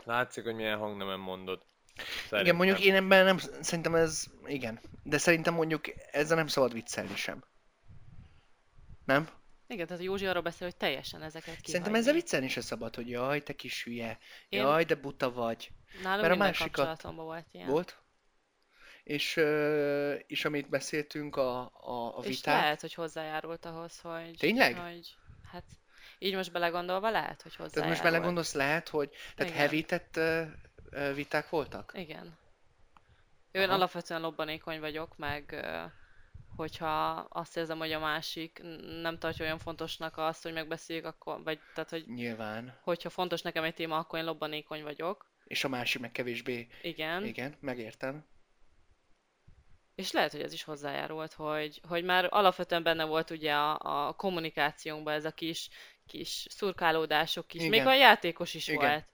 látszik, 0.04 0.44
hogy 0.44 0.56
milyen 0.56 0.78
hangnemen 0.78 1.20
mondod. 1.20 1.66
Szerintem. 1.96 2.40
Igen, 2.40 2.56
mondjuk 2.56 2.80
én 2.80 2.96
ebben 2.96 3.26
nem, 3.26 3.38
szerintem 3.62 3.96
ez, 3.96 4.26
igen. 4.46 4.80
De 5.04 5.18
szerintem 5.18 5.54
mondjuk 5.54 5.86
ezzel 6.12 6.38
nem 6.38 6.48
szabad 6.48 6.74
viccelni 6.74 7.16
sem. 7.16 7.44
Nem? 9.06 9.30
Igen, 9.68 9.88
tehát 9.88 10.04
Józsi 10.04 10.26
arról 10.26 10.42
beszél, 10.42 10.68
hogy 10.68 10.78
teljesen 10.78 11.22
ezeket 11.22 11.44
kihagyni. 11.46 11.70
Szerintem 11.72 11.96
ezzel 11.96 12.14
viccelni 12.14 12.48
se 12.48 12.62
szabad, 12.62 12.96
hogy 12.96 13.10
jaj, 13.10 13.42
te 13.44 13.54
kis 13.54 13.84
hülye, 13.84 14.18
Én- 14.50 14.60
jaj, 14.62 14.84
de 14.84 14.96
buta 14.96 15.32
vagy. 15.32 15.72
Nálunk 16.04 16.22
mert 16.22 16.34
a 16.34 16.38
másikat- 16.38 16.72
kapcsolatomban 16.72 17.26
volt 17.26 17.46
ilyen. 17.52 17.68
Volt? 17.68 17.98
És, 19.04 19.36
és 20.28 20.46
amit 20.46 20.70
beszéltünk, 20.70 21.36
a, 21.36 21.60
a, 21.74 22.18
a 22.18 22.22
És 22.22 22.28
vitát, 22.28 22.62
lehet, 22.62 22.82
hogy 22.82 22.94
hozzájárult 22.94 23.66
ahhoz, 23.66 24.00
hogy... 24.00 24.36
Tényleg? 24.38 24.78
Hogy, 24.78 25.16
hát 25.52 25.64
így 26.20 26.36
most 26.36 26.52
belegondolva 26.52 27.10
lehet, 27.10 27.42
hogy 27.42 27.52
tehát 27.52 27.58
hozzájárult. 27.58 28.02
most 28.02 28.12
belegondolsz, 28.12 28.54
lehet, 28.54 28.90
hogy 28.90 29.10
tehát 29.36 29.52
Igen. 29.54 29.64
hevített 29.66 30.20
viták 31.14 31.50
voltak? 31.50 31.92
Igen. 31.96 32.38
Én 33.52 33.64
Aha. 33.64 33.74
alapvetően 33.74 34.22
lobbanékony 34.22 34.80
vagyok, 34.80 35.18
meg 35.18 35.66
hogyha 36.56 37.10
azt 37.30 37.58
érzem, 37.58 37.78
hogy 37.78 37.92
a 37.92 38.00
másik 38.00 38.62
nem 39.02 39.18
tartja 39.18 39.46
olyan 39.46 39.60
fontosnak 39.60 40.18
azt, 40.18 40.44
hogy 40.44 40.54
megbeszéljük, 40.54 41.06
akkor, 41.06 41.44
vagy 41.44 41.60
tehát, 41.74 41.90
hogy 41.90 42.08
Nyilván. 42.08 42.80
hogyha 42.84 43.10
fontos 43.10 43.42
nekem 43.42 43.64
egy 43.64 43.74
téma, 43.74 43.98
akkor 43.98 44.20
én 44.20 44.26
lobbanékony 44.26 44.84
vagyok. 44.84 45.34
És 45.44 45.64
a 45.64 45.68
másik 45.68 46.02
meg 46.02 46.12
kevésbé. 46.12 46.68
Igen. 46.82 47.26
Igen, 47.26 47.56
megértem. 47.60 48.26
És 49.96 50.12
lehet, 50.12 50.32
hogy 50.32 50.42
ez 50.42 50.54
is 50.54 50.64
hozzájárult, 50.64 51.34
hogy, 51.34 51.82
hogy 51.88 52.04
már 52.04 52.28
alapvetően 52.30 52.84
benne 52.84 53.04
volt 53.04 53.30
ugye 53.30 53.54
a, 53.54 54.08
a 54.08 54.14
kommunikációnkban 54.14 55.14
ez 55.14 55.26
a 55.26 55.32
kis, 55.32 55.70
kis 56.06 56.46
szurkálódások 56.50 57.54
is. 57.54 57.68
Még 57.68 57.86
a 57.86 57.94
játékos 57.94 58.54
is 58.54 58.68
Igen. 58.68 58.90
volt. 58.90 59.06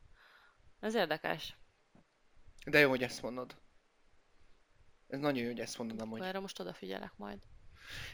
Ez 0.80 0.96
érdekes. 0.96 1.56
De 2.66 2.80
jó, 2.80 2.90
hogy 2.90 3.04
ezt 3.04 3.22
mondod. 3.22 3.56
Ez 5.08 5.20
nagyon 5.20 5.42
jó, 5.42 5.48
hogy 5.48 5.60
ezt 5.60 5.78
mondod 5.78 6.02
amúgy. 6.02 6.22
erre 6.22 6.40
most 6.40 6.60
odafigyelek 6.60 7.14
majd. 7.18 7.40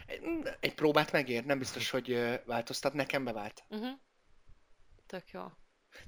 Egy- 0.06 0.24
Egy 0.60 0.74
próbát 0.74 1.12
megér, 1.12 1.46
nem 1.46 1.58
biztos, 1.58 1.90
hogy 1.90 2.40
változtat, 2.46 2.94
nekem 2.94 3.24
bevált. 3.24 3.64
Uh-huh. 3.70 4.00
Tök 5.06 5.30
jó. 5.30 5.46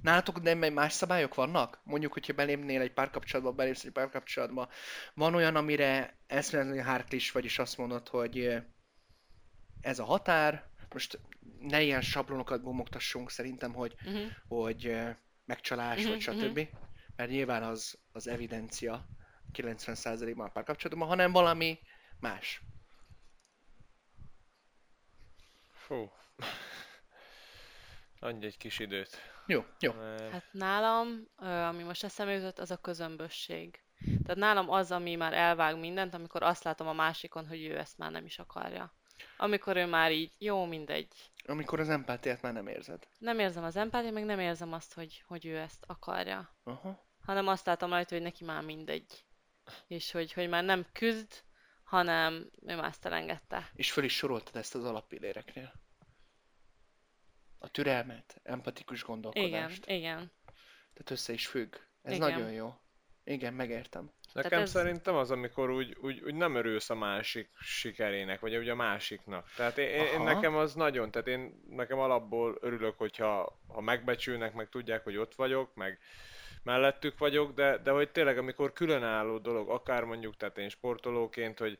Nálatok 0.02 0.42
még 0.42 0.72
más 0.72 0.92
szabályok 0.92 1.34
vannak? 1.34 1.80
Mondjuk, 1.84 2.12
hogyha 2.12 2.32
belépnél 2.32 2.80
egy 2.80 2.92
párkapcsolatba, 2.92 3.52
belépsz 3.52 3.84
egy 3.84 3.92
párkapcsolatba, 3.92 4.68
van 5.14 5.34
olyan, 5.34 5.56
amire 5.56 6.18
eszméletlenül 6.26 6.82
hárklis 6.82 7.30
vagy, 7.30 7.44
és 7.44 7.58
azt 7.58 7.76
mondod, 7.76 8.08
hogy 8.08 8.62
ez 9.80 9.98
a 9.98 10.04
határ, 10.04 10.68
most 10.92 11.20
ne 11.60 11.82
ilyen 11.82 12.00
sablonokat 12.02 12.62
bomogtassunk 12.62 13.30
szerintem, 13.30 13.72
hogy, 13.74 13.94
Uh-huh. 14.06 14.26
hogy 14.48 14.98
megcsalás, 15.44 16.00
Mhm, 16.02 16.08
vagy 16.08 16.20
stb. 16.20 16.68
Mert 17.20 17.32
nyilván 17.32 17.62
az, 17.62 17.98
az 18.12 18.26
evidencia 18.26 19.06
90%-ban 19.52 20.46
a 20.46 20.50
párkapcsolatban, 20.50 21.08
hanem 21.08 21.32
valami 21.32 21.78
más. 22.20 22.62
Fú. 25.72 26.10
Adj 28.20 28.46
egy 28.46 28.56
kis 28.56 28.78
időt. 28.78 29.16
Jó, 29.46 29.64
jó. 29.80 29.92
Mert... 29.92 30.30
Hát 30.30 30.44
nálam, 30.50 31.28
ami 31.36 31.82
most 31.82 32.04
eszembe 32.04 32.32
jutott, 32.32 32.58
az 32.58 32.70
a 32.70 32.76
közömbösség. 32.76 33.82
Tehát 34.22 34.40
nálam 34.40 34.70
az, 34.70 34.92
ami 34.92 35.14
már 35.14 35.32
elvág 35.32 35.78
mindent, 35.78 36.14
amikor 36.14 36.42
azt 36.42 36.64
látom 36.64 36.86
a 36.86 36.92
másikon, 36.92 37.48
hogy 37.48 37.64
ő 37.64 37.78
ezt 37.78 37.98
már 37.98 38.10
nem 38.10 38.24
is 38.24 38.38
akarja. 38.38 38.94
Amikor 39.36 39.76
ő 39.76 39.86
már 39.86 40.12
így, 40.12 40.32
jó, 40.38 40.64
mindegy. 40.64 41.30
Amikor 41.44 41.80
az 41.80 41.88
empátiát 41.88 42.42
már 42.42 42.52
nem 42.52 42.66
érzed. 42.66 43.08
Nem 43.18 43.38
érzem 43.38 43.64
az 43.64 43.76
empátiát, 43.76 44.12
meg 44.12 44.24
nem 44.24 44.40
érzem 44.40 44.72
azt, 44.72 44.94
hogy, 44.94 45.22
hogy 45.26 45.46
ő 45.46 45.58
ezt 45.58 45.84
akarja. 45.86 46.54
Aha. 46.64 47.08
Hanem 47.24 47.46
azt 47.48 47.66
látom 47.66 47.90
rajta, 47.90 48.14
hogy 48.14 48.24
neki 48.24 48.44
már 48.44 48.62
mindegy. 48.62 49.24
És 49.86 50.10
hogy, 50.10 50.32
hogy 50.32 50.48
már 50.48 50.64
nem 50.64 50.86
küzd, 50.92 51.42
hanem 51.84 52.50
ő 52.66 52.76
már 52.76 52.88
ezt 52.88 53.06
elengedte. 53.06 53.70
És 53.74 53.92
föl 53.92 54.04
is 54.04 54.16
soroltad 54.16 54.56
ezt 54.56 54.74
az 54.74 54.84
alappilléreknél. 54.84 55.72
A 57.58 57.68
türelmet, 57.68 58.40
empatikus 58.42 59.02
Igen, 59.02 59.10
gondolkodást. 59.12 59.86
igen. 59.86 60.32
Tehát 60.92 61.10
össze 61.10 61.32
is 61.32 61.46
függ. 61.46 61.74
Ez 62.02 62.12
Igen. 62.14 62.30
nagyon 62.30 62.52
jó. 62.52 62.74
Igen, 63.24 63.54
megértem. 63.54 64.12
Nekem 64.32 64.50
Tehát 64.50 64.64
ez- 64.66 64.70
szerintem 64.70 65.14
az, 65.14 65.30
amikor 65.30 65.70
úgy, 65.70 65.96
úgy, 66.00 66.20
úgy 66.20 66.34
nem 66.34 66.54
örülsz 66.54 66.90
a 66.90 66.94
másik 66.94 67.50
sikerének, 67.60 68.40
vagy 68.40 68.56
úgy 68.56 68.68
a 68.68 68.74
másiknak. 68.74 69.50
Tehát 69.56 69.78
én, 69.78 69.88
én, 69.88 70.04
én 70.06 70.20
nekem 70.20 70.56
az 70.56 70.74
nagyon, 70.74 71.10
tehát 71.10 71.28
én 71.28 71.62
nekem 71.68 71.98
alapból 71.98 72.58
örülök, 72.60 72.98
hogyha 72.98 73.60
ha 73.68 73.80
megbecsülnek, 73.80 74.54
meg 74.54 74.68
tudják, 74.68 75.04
hogy 75.04 75.16
ott 75.16 75.34
vagyok, 75.34 75.74
meg 75.74 75.98
mellettük 76.62 77.18
vagyok, 77.18 77.52
de, 77.54 77.78
de 77.78 77.90
hogy 77.90 78.10
tényleg 78.10 78.38
amikor 78.38 78.72
különálló 78.72 79.38
dolog, 79.38 79.68
akár 79.68 80.04
mondjuk, 80.04 80.36
tehát 80.36 80.58
én 80.58 80.68
sportolóként, 80.68 81.58
hogy 81.58 81.78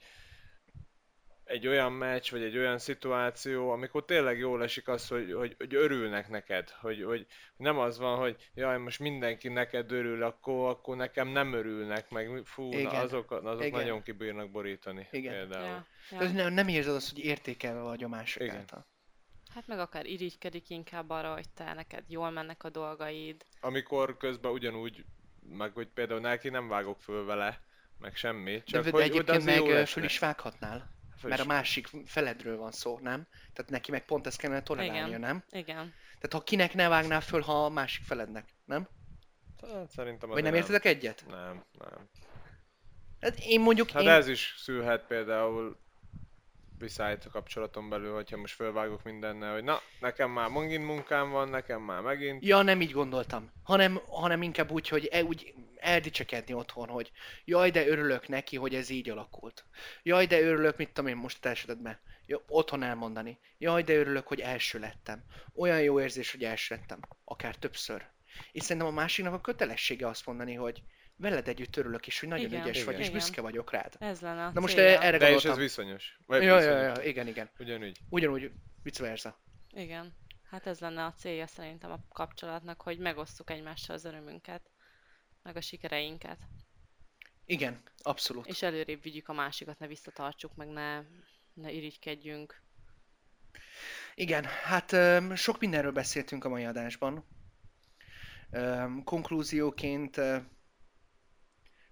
egy 1.51 1.67
olyan 1.67 1.93
meccs, 1.93 2.31
vagy 2.31 2.43
egy 2.43 2.57
olyan 2.57 2.79
szituáció, 2.79 3.71
amikor 3.71 4.05
tényleg 4.05 4.39
jól 4.39 4.63
esik 4.63 4.89
az, 4.89 5.09
hogy, 5.09 5.33
hogy, 5.33 5.55
hogy 5.59 5.75
örülnek 5.75 6.29
neked, 6.29 6.71
hogy, 6.71 7.03
hogy 7.03 7.27
nem 7.57 7.79
az 7.79 7.99
van, 7.99 8.19
hogy 8.19 8.51
jaj, 8.55 8.79
most 8.79 8.99
mindenki 8.99 9.49
neked 9.49 9.93
örül, 9.93 10.23
akkor, 10.23 10.69
akkor 10.69 10.97
nekem 10.97 11.29
nem 11.29 11.53
örülnek, 11.53 12.11
meg 12.11 12.41
fú, 12.45 12.69
na, 12.69 12.79
Igen. 12.79 12.95
azok, 12.95 13.31
azok 13.31 13.65
Igen. 13.65 13.81
nagyon 13.81 14.03
kibírnak 14.03 14.51
borítani 14.51 15.09
Igen. 15.11 15.33
például. 15.33 15.67
Ja, 15.67 15.87
Tehát 16.11 16.35
ja. 16.35 16.43
nem, 16.43 16.53
nem 16.53 16.69
érzed 16.69 16.95
azt, 16.95 17.11
hogy 17.13 17.25
értékelve 17.25 17.81
vagy 17.81 18.05
a 18.05 18.09
másik 18.09 18.43
Igen. 18.43 18.57
által. 18.57 18.87
Hát 19.55 19.67
meg 19.67 19.79
akár 19.79 20.07
irigykedik 20.07 20.71
inkább 20.71 21.11
arra, 21.11 21.33
hogy 21.33 21.49
te 21.55 21.73
neked 21.75 22.05
jól 22.09 22.31
mennek 22.31 22.65
a 22.65 22.71
dolgaid. 22.71 23.45
Amikor 23.61 24.17
közben 24.17 24.53
ugyanúgy, 24.53 25.05
meg 25.49 25.73
hogy 25.75 25.89
például 25.89 26.21
neki 26.21 26.49
nem 26.49 26.69
vágok 26.69 27.01
föl 27.01 27.25
vele, 27.25 27.61
meg 27.99 28.17
semmi, 28.17 28.53
De, 28.57 28.63
csak 28.65 28.85
de 28.85 28.91
hogy, 28.91 29.01
hogy 29.01 29.11
egyébként 29.11 29.45
meg 29.45 29.87
föl 29.87 30.05
is 30.05 30.19
vághatnál. 30.19 30.99
Föl 31.19 31.31
Mert 31.31 31.43
a 31.43 31.45
is- 31.45 31.51
másik 31.51 31.89
feledről 32.05 32.57
van 32.57 32.73
szó, 32.73 32.99
nem? 32.99 33.27
Tehát 33.53 33.71
neki 33.71 33.91
meg 33.91 34.05
pont 34.05 34.27
ezt 34.27 34.39
kellene 34.41 34.63
tolerálnia, 34.63 35.07
Igen. 35.07 35.21
nem? 35.21 35.45
Igen. 35.51 35.95
Tehát 36.05 36.33
ha 36.33 36.41
kinek 36.43 36.75
ne 36.75 36.89
vágnál 36.89 37.21
föl, 37.21 37.41
ha 37.41 37.65
a 37.65 37.69
másik 37.69 38.05
felednek, 38.05 38.49
nem? 38.65 38.89
Hát, 39.63 39.91
szerintem 39.91 40.29
Vagy 40.29 40.39
azért 40.39 40.55
nem 40.55 40.63
értetek 40.63 40.85
egyet? 40.85 41.25
Nem, 41.29 41.65
nem. 41.79 42.09
Hát 43.21 43.39
én 43.39 43.61
mondjuk... 43.61 43.91
Hát 43.91 44.03
én... 44.03 44.09
ez 44.09 44.29
is 44.29 44.55
szülhet 44.59 45.07
például 45.07 45.81
viszályt 46.81 47.25
a 47.25 47.31
kapcsolaton 47.31 47.89
belül, 47.89 48.15
hogyha 48.15 48.37
most 48.37 48.55
fölvágok 48.55 49.03
mindennel, 49.03 49.53
hogy 49.53 49.65
na, 49.65 49.81
nekem 50.01 50.31
már 50.31 50.49
megint 50.49 50.85
munkám 50.85 51.31
van, 51.31 51.49
nekem 51.49 51.83
már 51.83 52.01
megint. 52.01 52.45
Ja, 52.45 52.63
nem 52.63 52.81
így 52.81 52.93
gondoltam, 52.93 53.53
hanem, 53.63 54.01
hanem 54.09 54.43
inkább 54.43 54.71
úgy, 54.71 54.89
hogy 54.89 55.09
e, 55.13 55.23
úgy 55.23 55.55
eldicsekedni 55.77 56.55
otthon, 56.55 56.89
hogy 56.89 57.11
jaj, 57.45 57.71
de 57.71 57.87
örülök 57.87 58.29
neki, 58.29 58.57
hogy 58.57 58.75
ez 58.75 58.91
így 58.91 59.11
alakult. 59.11 59.65
Jaj, 60.03 60.27
de 60.27 60.41
örülök, 60.41 60.77
mit 60.77 60.93
tudom 60.93 61.11
én 61.11 61.17
most 61.17 61.41
te 61.41 61.49
esetedben. 61.49 61.99
Ja, 62.27 62.43
otthon 62.49 62.83
elmondani. 62.83 63.39
Jaj, 63.59 63.83
de 63.83 63.95
örülök, 63.95 64.27
hogy 64.27 64.41
első 64.41 64.79
lettem. 64.79 65.25
Olyan 65.55 65.83
jó 65.83 66.01
érzés, 66.01 66.31
hogy 66.31 66.45
első 66.45 66.75
lettem. 66.75 67.01
Akár 67.25 67.57
többször. 67.57 68.07
És 68.53 68.63
szerintem 68.63 68.91
a 68.91 68.95
másiknak 68.95 69.35
a 69.35 69.41
kötelessége 69.41 70.07
azt 70.07 70.27
mondani, 70.27 70.55
hogy 70.55 70.83
veled 71.21 71.49
együtt 71.49 71.77
örülök, 71.77 72.07
és 72.07 72.21
hogy 72.21 72.29
nagyon 72.29 72.47
Igen, 72.47 72.63
ügyes 72.63 72.77
vagy, 72.85 72.95
igen. 72.95 73.01
és 73.01 73.09
Igen. 73.09 73.19
büszke 73.19 73.41
vagyok 73.41 73.71
rád. 73.71 73.97
Ez 73.99 74.21
lenne 74.21 74.51
Na 74.53 74.61
most 74.61 74.75
célja. 74.75 75.01
e- 75.01 75.07
erre 75.07 75.19
De 75.19 75.25
és 75.29 75.35
ez 75.35 75.43
gondoltam. 75.43 75.63
viszonyos. 75.63 76.19
Vagy 76.27 76.43
Ja, 76.43 76.49
ja, 76.49 76.57
viszonyos. 76.57 76.97
ja, 76.99 77.11
igen, 77.11 77.27
igen. 77.27 77.51
Ugyanúgy. 77.59 77.99
Ugyanúgy, 78.09 78.51
vice 78.83 79.03
versa. 79.03 79.41
Igen. 79.73 80.15
Hát 80.51 80.67
ez 80.67 80.79
lenne 80.81 81.05
a 81.05 81.13
célja 81.13 81.47
szerintem 81.47 81.91
a 81.93 81.99
kapcsolatnak, 82.09 82.83
hogy 82.83 82.99
megosztjuk 82.99 83.51
egymással 83.51 83.95
az 83.97 84.05
örömünket, 84.05 84.71
meg 85.43 85.57
a 85.57 85.61
sikereinket. 85.61 86.39
Igen, 87.45 87.83
abszolút. 88.03 88.47
És 88.47 88.63
előrébb 88.63 89.03
vigyük 89.03 89.29
a 89.29 89.33
másikat, 89.33 89.79
ne 89.79 89.87
visszatartsuk, 89.87 90.55
meg 90.55 90.69
ne, 90.69 91.03
ne 91.55 91.71
irigykedjünk. 91.73 92.63
Igen, 94.15 94.45
hát 94.45 94.97
sok 95.37 95.59
mindenről 95.61 95.93
beszéltünk 95.93 96.45
a 96.45 96.49
mai 96.49 96.65
adásban. 96.65 97.25
Konklúzióként 99.05 100.17
ö, 100.17 100.37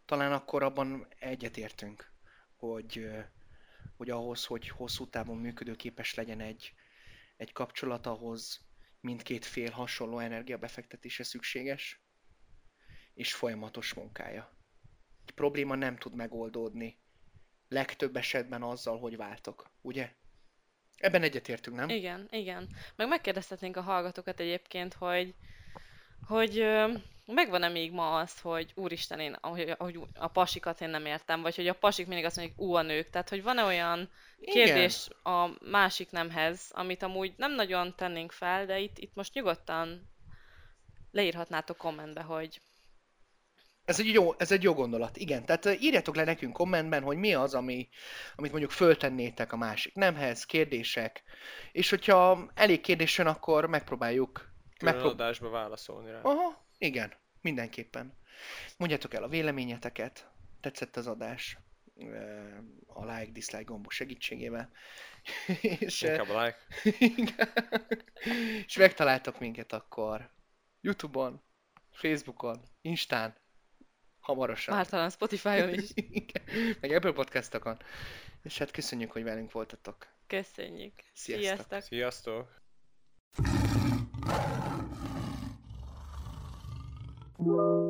talán 0.09 0.33
akkor 0.33 0.63
abban 0.63 1.07
egyetértünk, 1.19 2.13
hogy, 2.57 3.09
hogy 3.97 4.11
ahhoz, 4.11 4.45
hogy 4.45 4.69
hosszú 4.69 5.09
távon 5.09 5.37
működőképes 5.37 6.15
legyen 6.15 6.41
egy, 6.41 6.73
egy 7.37 7.53
kapcsolat, 7.53 8.07
ahhoz 8.07 8.61
mindkét 9.01 9.45
fél 9.45 9.71
hasonló 9.71 10.19
energiabefektetése 10.19 11.23
szükséges, 11.23 12.01
és 13.15 13.35
folyamatos 13.35 13.95
munkája. 13.95 14.53
Egy 15.27 15.35
probléma 15.35 15.75
nem 15.75 15.97
tud 15.97 16.15
megoldódni 16.15 16.99
legtöbb 17.69 18.17
esetben 18.17 18.63
azzal, 18.63 18.99
hogy 18.99 19.17
váltok, 19.17 19.71
ugye? 19.81 20.13
Ebben 20.97 21.23
egyetértünk, 21.23 21.77
nem? 21.77 21.89
Igen, 21.89 22.29
igen. 22.31 22.69
Meg 22.97 23.09
megkérdezhetnénk 23.09 23.77
a 23.77 23.81
hallgatókat 23.81 24.41
egyébként, 24.41 24.95
hogy, 24.95 25.35
hogy 26.27 26.65
megvan-e 27.35 27.69
még 27.69 27.93
ma 27.93 28.17
az, 28.19 28.41
hogy 28.41 28.73
úristen, 28.75 29.21
én, 29.21 29.37
ahogy, 29.41 29.75
ahogy 29.79 29.99
a 30.15 30.29
pasikat 30.29 30.81
én 30.81 30.89
nem 30.89 31.07
értem, 31.07 31.43
vagy 31.43 31.57
hogy 31.57 31.69
a 31.69 31.75
pasik 31.75 32.07
mindig 32.07 32.25
azt 32.25 32.37
mondják, 32.37 32.59
ú, 32.61 32.75
a 32.75 32.83
nők. 32.83 33.11
Tehát, 33.11 33.29
hogy 33.29 33.43
van-e 33.43 33.65
olyan 33.65 34.11
Igen. 34.39 34.55
kérdés 34.55 35.09
a 35.23 35.49
másik 35.71 36.11
nemhez, 36.11 36.71
amit 36.71 37.03
amúgy 37.03 37.33
nem 37.37 37.55
nagyon 37.55 37.95
tennénk 37.97 38.33
fel, 38.33 38.67
de 38.67 38.79
itt, 38.79 38.99
itt 38.99 39.15
most 39.15 39.35
nyugodtan 39.35 40.11
leírhatnátok 41.13 41.77
kommentbe, 41.77 42.23
hogy 42.23 42.61
Ez 43.85 44.01
egy 44.01 44.13
jó, 44.13 44.35
ez 44.39 44.53
egy 44.53 44.63
jó 44.63 44.75
gondolat, 44.75 45.17
igen. 45.17 45.45
Tehát 45.45 45.81
írjátok 45.81 46.17
le 46.17 46.25
nekünk 46.25 46.53
kommentben, 46.53 47.03
hogy 47.03 47.17
mi 47.17 47.35
az, 47.35 47.55
ami, 47.55 47.89
amit 48.37 48.51
mondjuk 48.51 48.71
föltennétek 48.71 49.53
a 49.53 49.57
másik 49.57 49.95
nemhez, 49.95 50.45
kérdések, 50.45 51.23
és 51.73 51.91
hogyha 51.91 52.51
elég 52.55 52.81
kérdés 52.81 53.19
jön, 53.19 53.27
akkor 53.27 53.67
megpróbáljuk. 53.67 54.33
Külön 54.79 54.95
Megprób- 54.95 55.21
adásba 55.21 55.49
válaszolni 55.49 56.11
rá. 56.11 56.21
Aha, 56.23 56.67
igen, 56.79 57.13
mindenképpen. 57.41 58.19
Mondjátok 58.77 59.15
el 59.15 59.23
a 59.23 59.29
véleményeteket, 59.29 60.31
tetszett 60.61 60.97
az 60.97 61.07
adás, 61.07 61.59
a 62.87 63.05
like, 63.05 63.33
dislike 63.33 63.63
gombok 63.63 63.93
segítségével. 63.93 64.71
és, 65.81 66.03
Inkább 66.03 66.29
a 66.29 66.45
like. 66.45 66.59
igen. 67.17 67.49
és 68.67 68.77
megtaláltok 68.77 69.39
minket 69.39 69.73
akkor 69.73 70.31
Youtube-on, 70.81 71.43
Facebookon, 71.91 72.63
Instán, 72.81 73.37
hamarosan. 74.21 74.75
már 74.75 74.89
talán 74.89 75.11
Spotify-on 75.11 75.75
is. 75.75 75.91
Igen, 76.21 76.43
meg 76.81 76.91
Apple 76.91 77.13
podcastokon. 77.13 77.77
És 78.43 78.59
hát 78.59 78.71
köszönjük, 78.71 79.13
hogy 79.13 79.23
velünk 79.23 79.53
voltatok. 79.53 80.07
Köszönjük. 80.27 80.95
Sziasztok. 81.13 81.45
Sziasztok. 81.45 81.81
Sziasztok! 81.81 82.58
Thank 87.39 87.49
you. 87.49 87.88